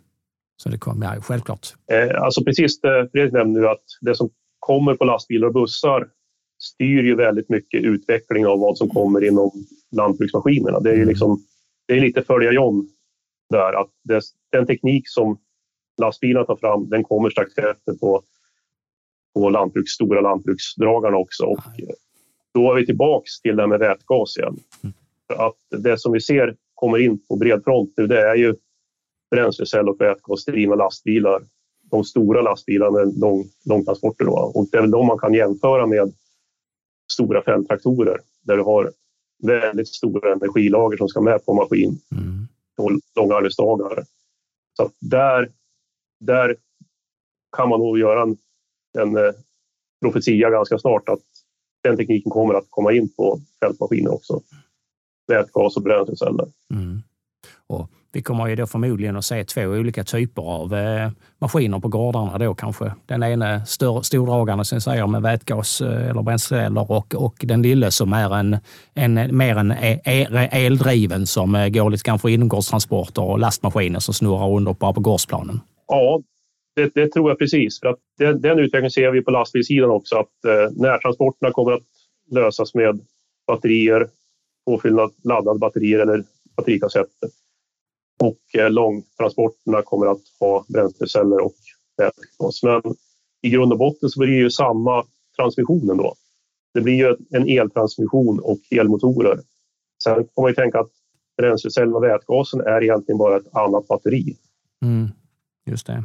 Så 0.56 0.68
det 0.68 0.78
kommer, 0.78 1.14
ja, 1.14 1.20
självklart. 1.20 1.74
Eh, 1.92 2.22
alltså 2.22 2.44
precis 2.44 2.80
det 2.80 3.08
Fredrik 3.12 3.32
nämnde 3.32 3.60
nu 3.60 3.68
att 3.68 3.84
det 4.00 4.14
som 4.14 4.30
kommer 4.58 4.94
på 4.94 5.04
lastbilar 5.04 5.46
och 5.48 5.54
bussar 5.54 6.08
styr 6.58 7.02
ju 7.02 7.16
väldigt 7.16 7.48
mycket 7.48 7.84
utvecklingen 7.84 8.48
av 8.48 8.58
vad 8.58 8.78
som 8.78 8.88
kommer 8.88 9.24
inom 9.24 9.50
lantbruksmaskinerna. 9.96 10.80
Det 10.80 10.90
är 10.90 10.94
ju 10.94 11.02
mm. 11.02 11.08
liksom, 11.08 11.42
det 11.86 11.94
är 11.94 12.00
lite 12.00 12.22
följa 12.22 12.52
John 12.52 12.88
där, 13.50 13.80
att 13.80 13.90
det, 14.04 14.22
den 14.52 14.66
teknik 14.66 15.02
som 15.08 15.38
lastbilarna 16.00 16.46
tar 16.46 16.56
fram, 16.56 16.88
den 16.88 17.04
kommer 17.04 17.30
strax 17.30 17.58
efter 17.58 17.94
på, 18.00 18.22
på 19.34 19.50
lantbruks, 19.50 19.90
stora 19.90 20.20
lantbruksdragarna 20.20 21.16
också. 21.16 21.44
Och 21.44 21.60
då 22.54 22.72
är 22.72 22.76
vi 22.76 22.86
tillbaks 22.86 23.40
till 23.40 23.56
det 23.56 23.66
med 23.66 23.78
vätgas 23.78 24.36
igen. 24.36 24.56
Mm. 24.82 24.94
Att 25.32 25.82
det 25.82 25.98
som 25.98 26.12
vi 26.12 26.20
ser 26.20 26.56
kommer 26.74 26.98
in 26.98 27.26
på 27.28 27.36
bred 27.36 27.64
front 27.64 27.94
nu, 27.96 28.06
det 28.06 28.20
är 28.20 28.34
ju 28.34 28.54
bränslecell 29.30 29.88
och 29.88 30.00
vätgasdrivna 30.00 30.74
lastbilar. 30.74 31.42
De 31.90 32.04
stora 32.04 32.42
lastbilarna 32.42 32.90
med 32.90 33.18
lång, 33.18 33.44
långtransporter. 33.64 34.24
Då. 34.24 34.52
Och 34.54 34.66
det 34.72 34.76
är 34.76 34.80
väl 34.80 34.90
de 34.90 35.06
man 35.06 35.18
kan 35.18 35.34
jämföra 35.34 35.86
med 35.86 36.12
stora 37.12 37.42
fälttraktorer 37.42 38.18
där 38.42 38.56
du 38.56 38.62
har 38.62 38.92
väldigt 39.42 39.88
stora 39.88 40.32
energilager 40.32 40.96
som 40.96 41.08
ska 41.08 41.20
med 41.20 41.44
på 41.44 41.54
maskin 41.54 41.98
mm. 42.12 42.48
och 42.78 42.90
långa 43.16 43.34
arbetsdagar. 43.34 44.04
Så 44.76 44.90
där, 45.00 45.52
där 46.20 46.56
kan 47.56 47.68
man 47.68 47.80
nog 47.80 47.98
göra 47.98 48.22
en, 48.22 48.36
en, 48.98 49.34
profetia 50.00 50.50
ganska 50.50 50.78
snart 50.78 51.08
att 51.08 51.20
den 51.82 51.96
tekniken 51.96 52.30
kommer 52.30 52.54
att 52.54 52.66
komma 52.70 52.92
in 52.92 53.12
på 53.16 53.40
fältmaskiner 53.60 54.14
också. 54.14 54.40
Vätgas 55.32 55.76
och 55.76 55.82
bränsleceller. 55.82 56.46
Mm. 56.70 57.02
Och 57.66 57.90
vi 58.12 58.22
kommer 58.22 58.46
ju 58.46 58.56
då 58.56 58.66
förmodligen 58.66 59.16
att 59.16 59.24
se 59.24 59.44
två 59.44 59.62
olika 59.62 60.04
typer 60.04 60.42
av 60.42 60.74
eh, 60.74 61.10
maskiner 61.38 61.80
på 61.80 61.88
gårdarna 61.88 62.38
då 62.38 62.54
kanske. 62.54 62.92
Den 63.06 63.22
ena 63.22 63.64
stör, 63.64 64.02
stordragande 64.02 64.64
som 64.64 64.80
säger 64.80 65.06
med 65.06 65.22
vätgas 65.22 65.80
eh, 65.80 66.10
eller 66.10 66.22
bränsleceller 66.22 66.90
och, 66.90 67.14
och 67.14 67.34
den 67.38 67.62
lilla 67.62 67.90
som 67.90 68.12
är 68.12 68.36
en, 68.36 68.56
en 68.94 69.36
mer 69.36 69.56
en 69.56 69.70
e, 69.70 70.00
e, 70.04 70.48
eldriven 70.52 71.26
som 71.26 71.54
eh, 71.54 71.68
går 71.68 71.90
lite 71.90 72.02
grann 72.08 72.18
för 72.18 72.28
inomgårdstransporter 72.28 73.22
och 73.22 73.38
lastmaskiner 73.38 74.00
som 74.00 74.14
snurrar 74.14 74.56
under 74.56 74.72
bara 74.74 74.92
på 74.92 75.00
gårdsplanen. 75.00 75.60
Ja, 75.88 76.22
det, 76.76 76.94
det, 76.94 77.08
tror 77.08 77.30
jag 77.30 77.38
precis. 77.38 77.80
För 77.80 77.88
att 77.88 77.98
den, 78.18 78.40
den 78.40 78.58
utvecklingen 78.58 78.90
ser 78.90 79.10
vi 79.10 79.22
på 79.22 79.30
lastbilssidan 79.30 79.90
också 79.90 80.16
att 80.16 80.44
eh, 80.46 80.72
närtransporterna 80.76 81.52
kommer 81.52 81.72
att 81.72 81.82
lösas 82.30 82.74
med 82.74 83.00
batterier, 83.46 84.06
påfyllnad 84.64 85.10
laddade 85.24 85.58
batterier 85.58 85.98
eller 85.98 86.24
batterikassetter 86.56 87.28
och 88.20 88.60
eh, 88.60 88.70
långtransporterna 88.70 89.82
kommer 89.82 90.06
att 90.06 90.22
ha 90.40 90.64
bränsleceller 90.68 91.44
och 91.44 91.54
vätgas. 91.96 92.62
Men 92.62 92.82
i 93.42 93.50
grund 93.50 93.72
och 93.72 93.78
botten 93.78 94.08
så 94.08 94.20
blir 94.20 94.30
det 94.30 94.36
ju 94.36 94.50
samma 94.50 95.04
transmission 95.36 95.90
ändå. 95.90 96.14
Det 96.74 96.80
blir 96.80 96.94
ju 96.94 97.16
en 97.30 97.48
eltransmission 97.48 98.40
och 98.40 98.60
elmotorer. 98.70 99.40
Sen 100.04 100.28
får 100.34 100.42
man 100.42 100.50
ju 100.50 100.54
tänka 100.54 100.80
att 100.80 100.90
bränslecellen 101.36 101.94
och 101.94 102.02
vätgasen 102.02 102.60
är 102.60 102.82
egentligen 102.82 103.18
bara 103.18 103.36
ett 103.36 103.54
annat 103.54 103.88
batteri. 103.88 104.36
Mm, 104.84 105.08
just 105.66 105.86
det. 105.86 106.04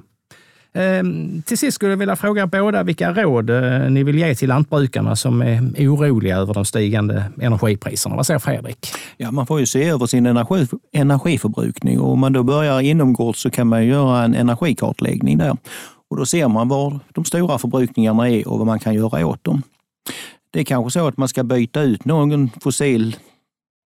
Ehm, 0.73 1.41
till 1.41 1.57
sist 1.57 1.75
skulle 1.75 1.91
jag 1.91 1.97
vilja 1.97 2.15
fråga 2.15 2.47
båda 2.47 2.83
vilka 2.83 3.13
råd 3.13 3.49
eh, 3.49 3.89
ni 3.89 4.03
vill 4.03 4.19
ge 4.19 4.35
till 4.35 4.49
lantbrukarna 4.49 5.15
som 5.15 5.41
är 5.41 5.93
oroliga 5.93 6.37
över 6.37 6.53
de 6.53 6.65
stigande 6.65 7.23
energipriserna. 7.41 8.15
Vad 8.15 8.25
säger 8.25 8.39
Fredrik? 8.39 8.87
Ja, 9.17 9.31
man 9.31 9.47
får 9.47 9.59
ju 9.59 9.65
se 9.65 9.89
över 9.89 10.05
sin 10.05 10.25
energi, 10.25 10.67
energiförbrukning 10.93 11.99
och 11.99 12.11
om 12.11 12.19
man 12.19 12.33
då 12.33 12.43
börjar 12.43 12.81
inomgårds 12.81 13.41
så 13.41 13.49
kan 13.49 13.67
man 13.67 13.85
göra 13.85 14.23
en 14.23 14.35
energikartläggning 14.35 15.37
där. 15.37 15.57
Och 16.09 16.17
då 16.17 16.25
ser 16.25 16.47
man 16.47 16.67
var 16.67 16.99
de 17.13 17.25
stora 17.25 17.57
förbrukningarna 17.57 18.29
är 18.29 18.47
och 18.47 18.57
vad 18.57 18.67
man 18.67 18.79
kan 18.79 18.93
göra 18.93 19.27
åt 19.27 19.43
dem. 19.43 19.61
Det 20.51 20.59
är 20.59 20.63
kanske 20.63 20.99
så 20.99 21.07
att 21.07 21.17
man 21.17 21.27
ska 21.27 21.43
byta 21.43 21.81
ut 21.81 22.05
någon 22.05 22.49
fossil 22.61 23.15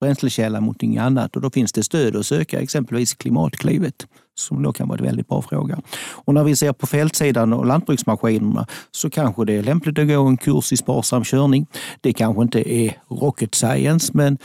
bränslekälla 0.00 0.60
mot 0.60 0.82
något 0.82 0.98
annat 0.98 1.36
och 1.36 1.42
då 1.42 1.50
finns 1.50 1.72
det 1.72 1.82
stöd 1.82 2.16
att 2.16 2.26
söka, 2.26 2.60
exempelvis 2.60 3.14
Klimatklivet, 3.14 4.06
som 4.34 4.62
då 4.62 4.72
kan 4.72 4.88
vara 4.88 4.98
en 4.98 5.04
väldigt 5.04 5.28
bra 5.28 5.42
fråga. 5.42 5.78
Och 6.10 6.34
när 6.34 6.44
vi 6.44 6.56
ser 6.56 6.72
på 6.72 6.86
fältsidan 6.86 7.52
och 7.52 7.66
lantbruksmaskinerna 7.66 8.66
så 8.90 9.10
kanske 9.10 9.44
det 9.44 9.52
är 9.52 9.62
lämpligt 9.62 9.98
att 9.98 10.08
gå 10.08 10.26
en 10.26 10.36
kurs 10.36 10.72
i 10.72 10.76
sparsam 10.76 11.24
körning. 11.24 11.66
Det 12.00 12.12
kanske 12.12 12.42
inte 12.42 12.72
är 12.72 12.96
rocket 13.08 13.54
science, 13.54 14.12
men 14.14 14.38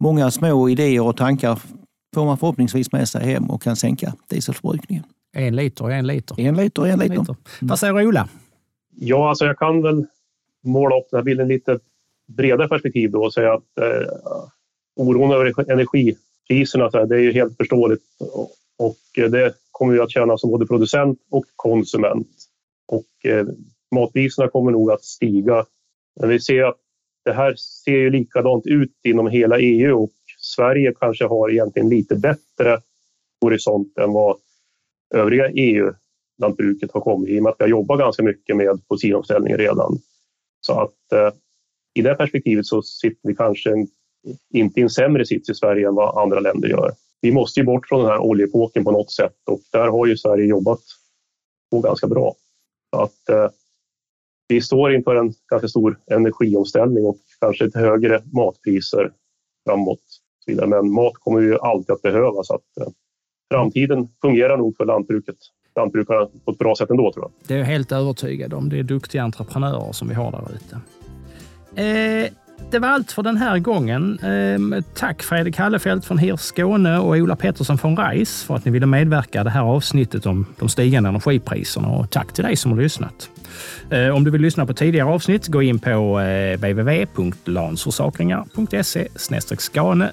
många 0.00 0.30
små 0.30 0.68
idéer 0.68 1.02
och 1.02 1.16
tankar 1.16 1.60
får 2.14 2.24
man 2.24 2.38
förhoppningsvis 2.38 2.92
med 2.92 3.08
sig 3.08 3.26
hem 3.26 3.50
och 3.50 3.62
kan 3.62 3.76
sänka 3.76 4.14
dieselförbrukningen. 4.30 5.04
En 5.32 5.56
liter 5.56 5.84
och 5.84 5.92
en 5.92 6.06
liter. 6.06 6.40
En 6.40 6.56
liter 6.56 6.82
och 6.82 6.88
en 6.88 6.98
liter. 6.98 7.18
liter. 7.18 7.36
Vad 7.60 7.78
säger 7.78 8.06
Ola? 8.06 8.28
Ja, 8.94 9.28
alltså 9.28 9.44
jag 9.44 9.58
kan 9.58 9.82
väl 9.82 10.06
måla 10.64 10.96
upp 10.96 11.06
den 11.10 11.18
här 11.18 11.24
bilden 11.24 11.48
lite 11.48 11.78
bredare 12.28 12.68
perspektiv 12.68 13.10
då 13.10 13.24
och 13.24 13.32
säga 13.32 13.52
att 13.52 13.78
eh, 13.80 14.08
oron 14.96 15.32
över 15.32 15.70
energipriserna 15.72 16.90
det 16.90 17.16
är 17.16 17.20
ju 17.20 17.32
helt 17.32 17.56
förståeligt 17.56 18.02
och 18.78 18.96
det 19.14 19.54
kommer 19.70 19.92
vi 19.92 20.00
att 20.00 20.10
känna 20.10 20.38
som 20.38 20.50
både 20.50 20.66
producent 20.66 21.18
och 21.30 21.44
konsument. 21.56 22.28
Och 22.86 23.30
eh, 23.30 23.46
matpriserna 23.94 24.48
kommer 24.48 24.70
nog 24.70 24.90
att 24.90 25.04
stiga. 25.04 25.66
Men 26.20 26.28
vi 26.28 26.40
ser 26.40 26.62
att 26.62 26.76
det 27.24 27.32
här 27.32 27.54
ser 27.56 27.96
ju 27.96 28.10
likadant 28.10 28.66
ut 28.66 28.92
inom 29.02 29.26
hela 29.26 29.58
EU 29.58 30.02
och 30.02 30.12
Sverige 30.38 30.92
kanske 31.00 31.24
har 31.24 31.50
egentligen 31.50 31.88
lite 31.88 32.16
bättre 32.16 32.80
horisont 33.40 33.98
än 33.98 34.12
vad 34.12 34.36
övriga 35.14 35.48
EU-lantbruket 35.48 36.92
har 36.92 37.00
kommit 37.00 37.28
i 37.28 37.38
och 37.38 37.42
med 37.42 37.50
att 37.50 37.56
vi 37.58 37.64
har 37.64 37.70
jobbat 37.70 37.98
ganska 37.98 38.22
mycket 38.22 38.56
med 38.56 38.80
fossilomställning 38.88 39.56
redan. 39.56 39.98
Så 40.60 40.80
att 40.80 41.12
eh, 41.12 41.32
i 41.94 42.02
det 42.02 42.14
perspektivet 42.14 42.66
så 42.66 42.82
sitter 42.82 43.28
vi 43.28 43.34
kanske 43.34 43.86
inte 44.54 44.80
i 44.80 44.82
en 44.82 44.90
sämre 44.90 45.26
sits 45.26 45.50
i 45.50 45.54
Sverige 45.54 45.88
än 45.88 45.94
vad 45.94 46.22
andra 46.22 46.40
länder 46.40 46.68
gör. 46.68 46.92
Vi 47.20 47.32
måste 47.32 47.60
ju 47.60 47.66
bort 47.66 47.88
från 47.88 48.00
den 48.00 48.10
här 48.10 48.18
oljeepoken 48.18 48.84
på 48.84 48.90
något 48.90 49.12
sätt 49.12 49.36
och 49.46 49.60
där 49.72 49.88
har 49.88 50.06
ju 50.06 50.16
Sverige 50.16 50.46
jobbat 50.46 50.80
på 51.70 51.80
ganska 51.80 52.06
bra. 52.06 52.34
Så 52.90 53.02
att, 53.02 53.28
eh, 53.28 53.50
vi 54.48 54.60
står 54.60 54.94
inför 54.94 55.16
en 55.16 55.34
ganska 55.50 55.68
stor 55.68 55.98
energiomställning 56.06 57.04
och 57.06 57.18
kanske 57.40 57.64
ett 57.64 57.74
högre 57.74 58.22
matpriser 58.32 59.12
framåt. 59.64 60.00
Men 60.46 60.92
mat 60.92 61.14
kommer 61.14 61.40
ju 61.40 61.58
alltid 61.58 61.90
att 61.90 62.02
behövas. 62.02 62.46
Så 62.46 62.54
att, 62.54 62.76
eh, 62.80 62.92
framtiden 63.54 64.08
fungerar 64.22 64.56
nog 64.56 64.76
för 64.76 64.84
lantbruket 64.84 65.36
lantbrukarna 65.76 66.28
på 66.44 66.50
ett 66.50 66.58
bra 66.58 66.74
sätt 66.76 66.90
ändå 66.90 67.12
tror 67.12 67.24
jag. 67.24 67.32
Det 67.48 67.54
är 67.54 67.58
jag 67.58 67.66
helt 67.66 67.92
övertygad 67.92 68.54
om. 68.54 68.68
Det 68.68 68.78
är 68.78 68.82
duktiga 68.82 69.22
entreprenörer 69.22 69.92
som 69.92 70.08
vi 70.08 70.14
har 70.14 70.32
där 70.32 70.50
ute. 70.54 70.80
Eh, 71.82 72.32
det 72.70 72.78
var 72.78 72.88
allt 72.88 73.12
för 73.12 73.22
den 73.22 73.36
här 73.36 73.58
gången. 73.58 74.18
Ehm, 74.22 74.82
tack 74.94 75.22
Fredrik 75.22 75.58
Hallefelt 75.58 76.04
från 76.04 76.18
HIR 76.18 76.36
Skåne 76.36 76.98
och 76.98 77.16
Ola 77.16 77.36
Pettersson 77.36 77.78
från 77.78 77.96
RISE 77.96 78.46
för 78.46 78.56
att 78.56 78.64
ni 78.64 78.70
ville 78.70 78.86
medverka 78.86 79.40
i 79.40 79.44
det 79.44 79.50
här 79.50 79.62
avsnittet 79.62 80.26
om 80.26 80.46
de 80.58 80.68
stigande 80.68 81.08
energipriserna 81.08 81.88
och 81.88 82.10
tack 82.10 82.32
till 82.32 82.44
dig 82.44 82.56
som 82.56 82.70
har 82.70 82.78
lyssnat. 82.78 83.30
Ehm, 83.90 84.14
om 84.14 84.24
du 84.24 84.30
vill 84.30 84.42
lyssna 84.42 84.66
på 84.66 84.74
tidigare 84.74 85.08
avsnitt, 85.08 85.46
gå 85.46 85.62
in 85.62 85.78
på 85.78 86.20
eh, 86.20 86.58
www.lansforsakringar.se 86.58 89.08
skane 89.58 90.10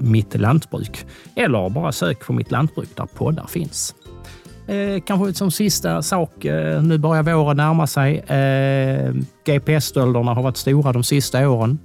mitt 0.00 0.34
lantbruk 0.34 1.06
eller 1.34 1.70
bara 1.70 1.92
sök 1.92 2.26
på 2.26 2.32
mitt 2.32 2.50
lantbruk 2.50 2.88
där 2.96 3.06
poddar 3.06 3.46
finns. 3.46 3.94
Eh, 4.68 5.00
kanske 5.00 5.34
som 5.34 5.50
sista 5.50 6.02
sak, 6.02 6.44
eh, 6.44 6.82
nu 6.82 6.98
börjar 6.98 7.22
våren 7.22 7.56
närma 7.56 7.86
sig. 7.86 8.18
Eh, 8.18 9.14
GPS-stölderna 9.44 10.34
har 10.34 10.42
varit 10.42 10.56
stora 10.56 10.92
de 10.92 11.04
sista 11.04 11.48
åren. 11.48 11.78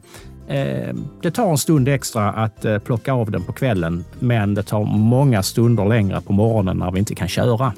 Eh, 0.48 0.96
det 1.22 1.32
tar 1.32 1.52
en 1.52 1.58
stund 1.58 1.88
extra 1.88 2.32
att 2.32 2.66
eh, 2.66 2.80
plocka 2.80 3.14
av 3.14 3.32
den 3.32 3.44
på 3.44 3.54
kvällen, 3.54 4.06
men 4.20 4.54
det 4.54 4.64
tar 4.64 4.84
många 4.86 5.44
stunder 5.44 5.86
längre 5.86 6.22
på 6.22 6.34
morgonen 6.34 6.78
när 6.78 6.92
vi 6.92 7.00
inte 7.00 7.16
kan 7.16 7.28
köra 7.28 7.74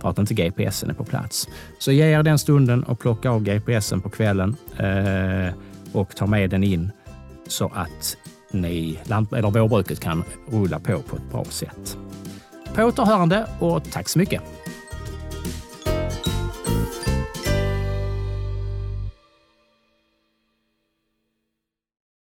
för 0.00 0.10
att 0.10 0.18
inte 0.18 0.34
GPSen 0.34 0.90
är 0.90 0.94
på 0.94 1.04
plats. 1.04 1.48
Så 1.78 1.92
ge 1.92 2.04
er 2.04 2.22
den 2.22 2.38
stunden 2.38 2.82
och 2.82 2.98
plocka 2.98 3.30
av 3.30 3.42
GPSen 3.42 4.00
på 4.00 4.08
kvällen 4.08 4.56
eh, 4.78 5.54
och 5.92 6.16
ta 6.16 6.26
med 6.26 6.50
den 6.50 6.64
in 6.64 6.90
så 7.48 7.72
att 7.74 8.16
ni, 8.52 8.98
eller 9.08 9.50
vårbruket 9.50 10.00
kan 10.00 10.24
rulla 10.50 10.78
på 10.78 10.98
på 10.98 11.16
ett 11.16 11.30
bra 11.32 11.44
sätt. 11.44 11.98
På 12.76 12.82
återhörande 12.82 13.46
och 13.58 13.90
tack 13.92 14.08
så 14.08 14.18
mycket! 14.18 14.42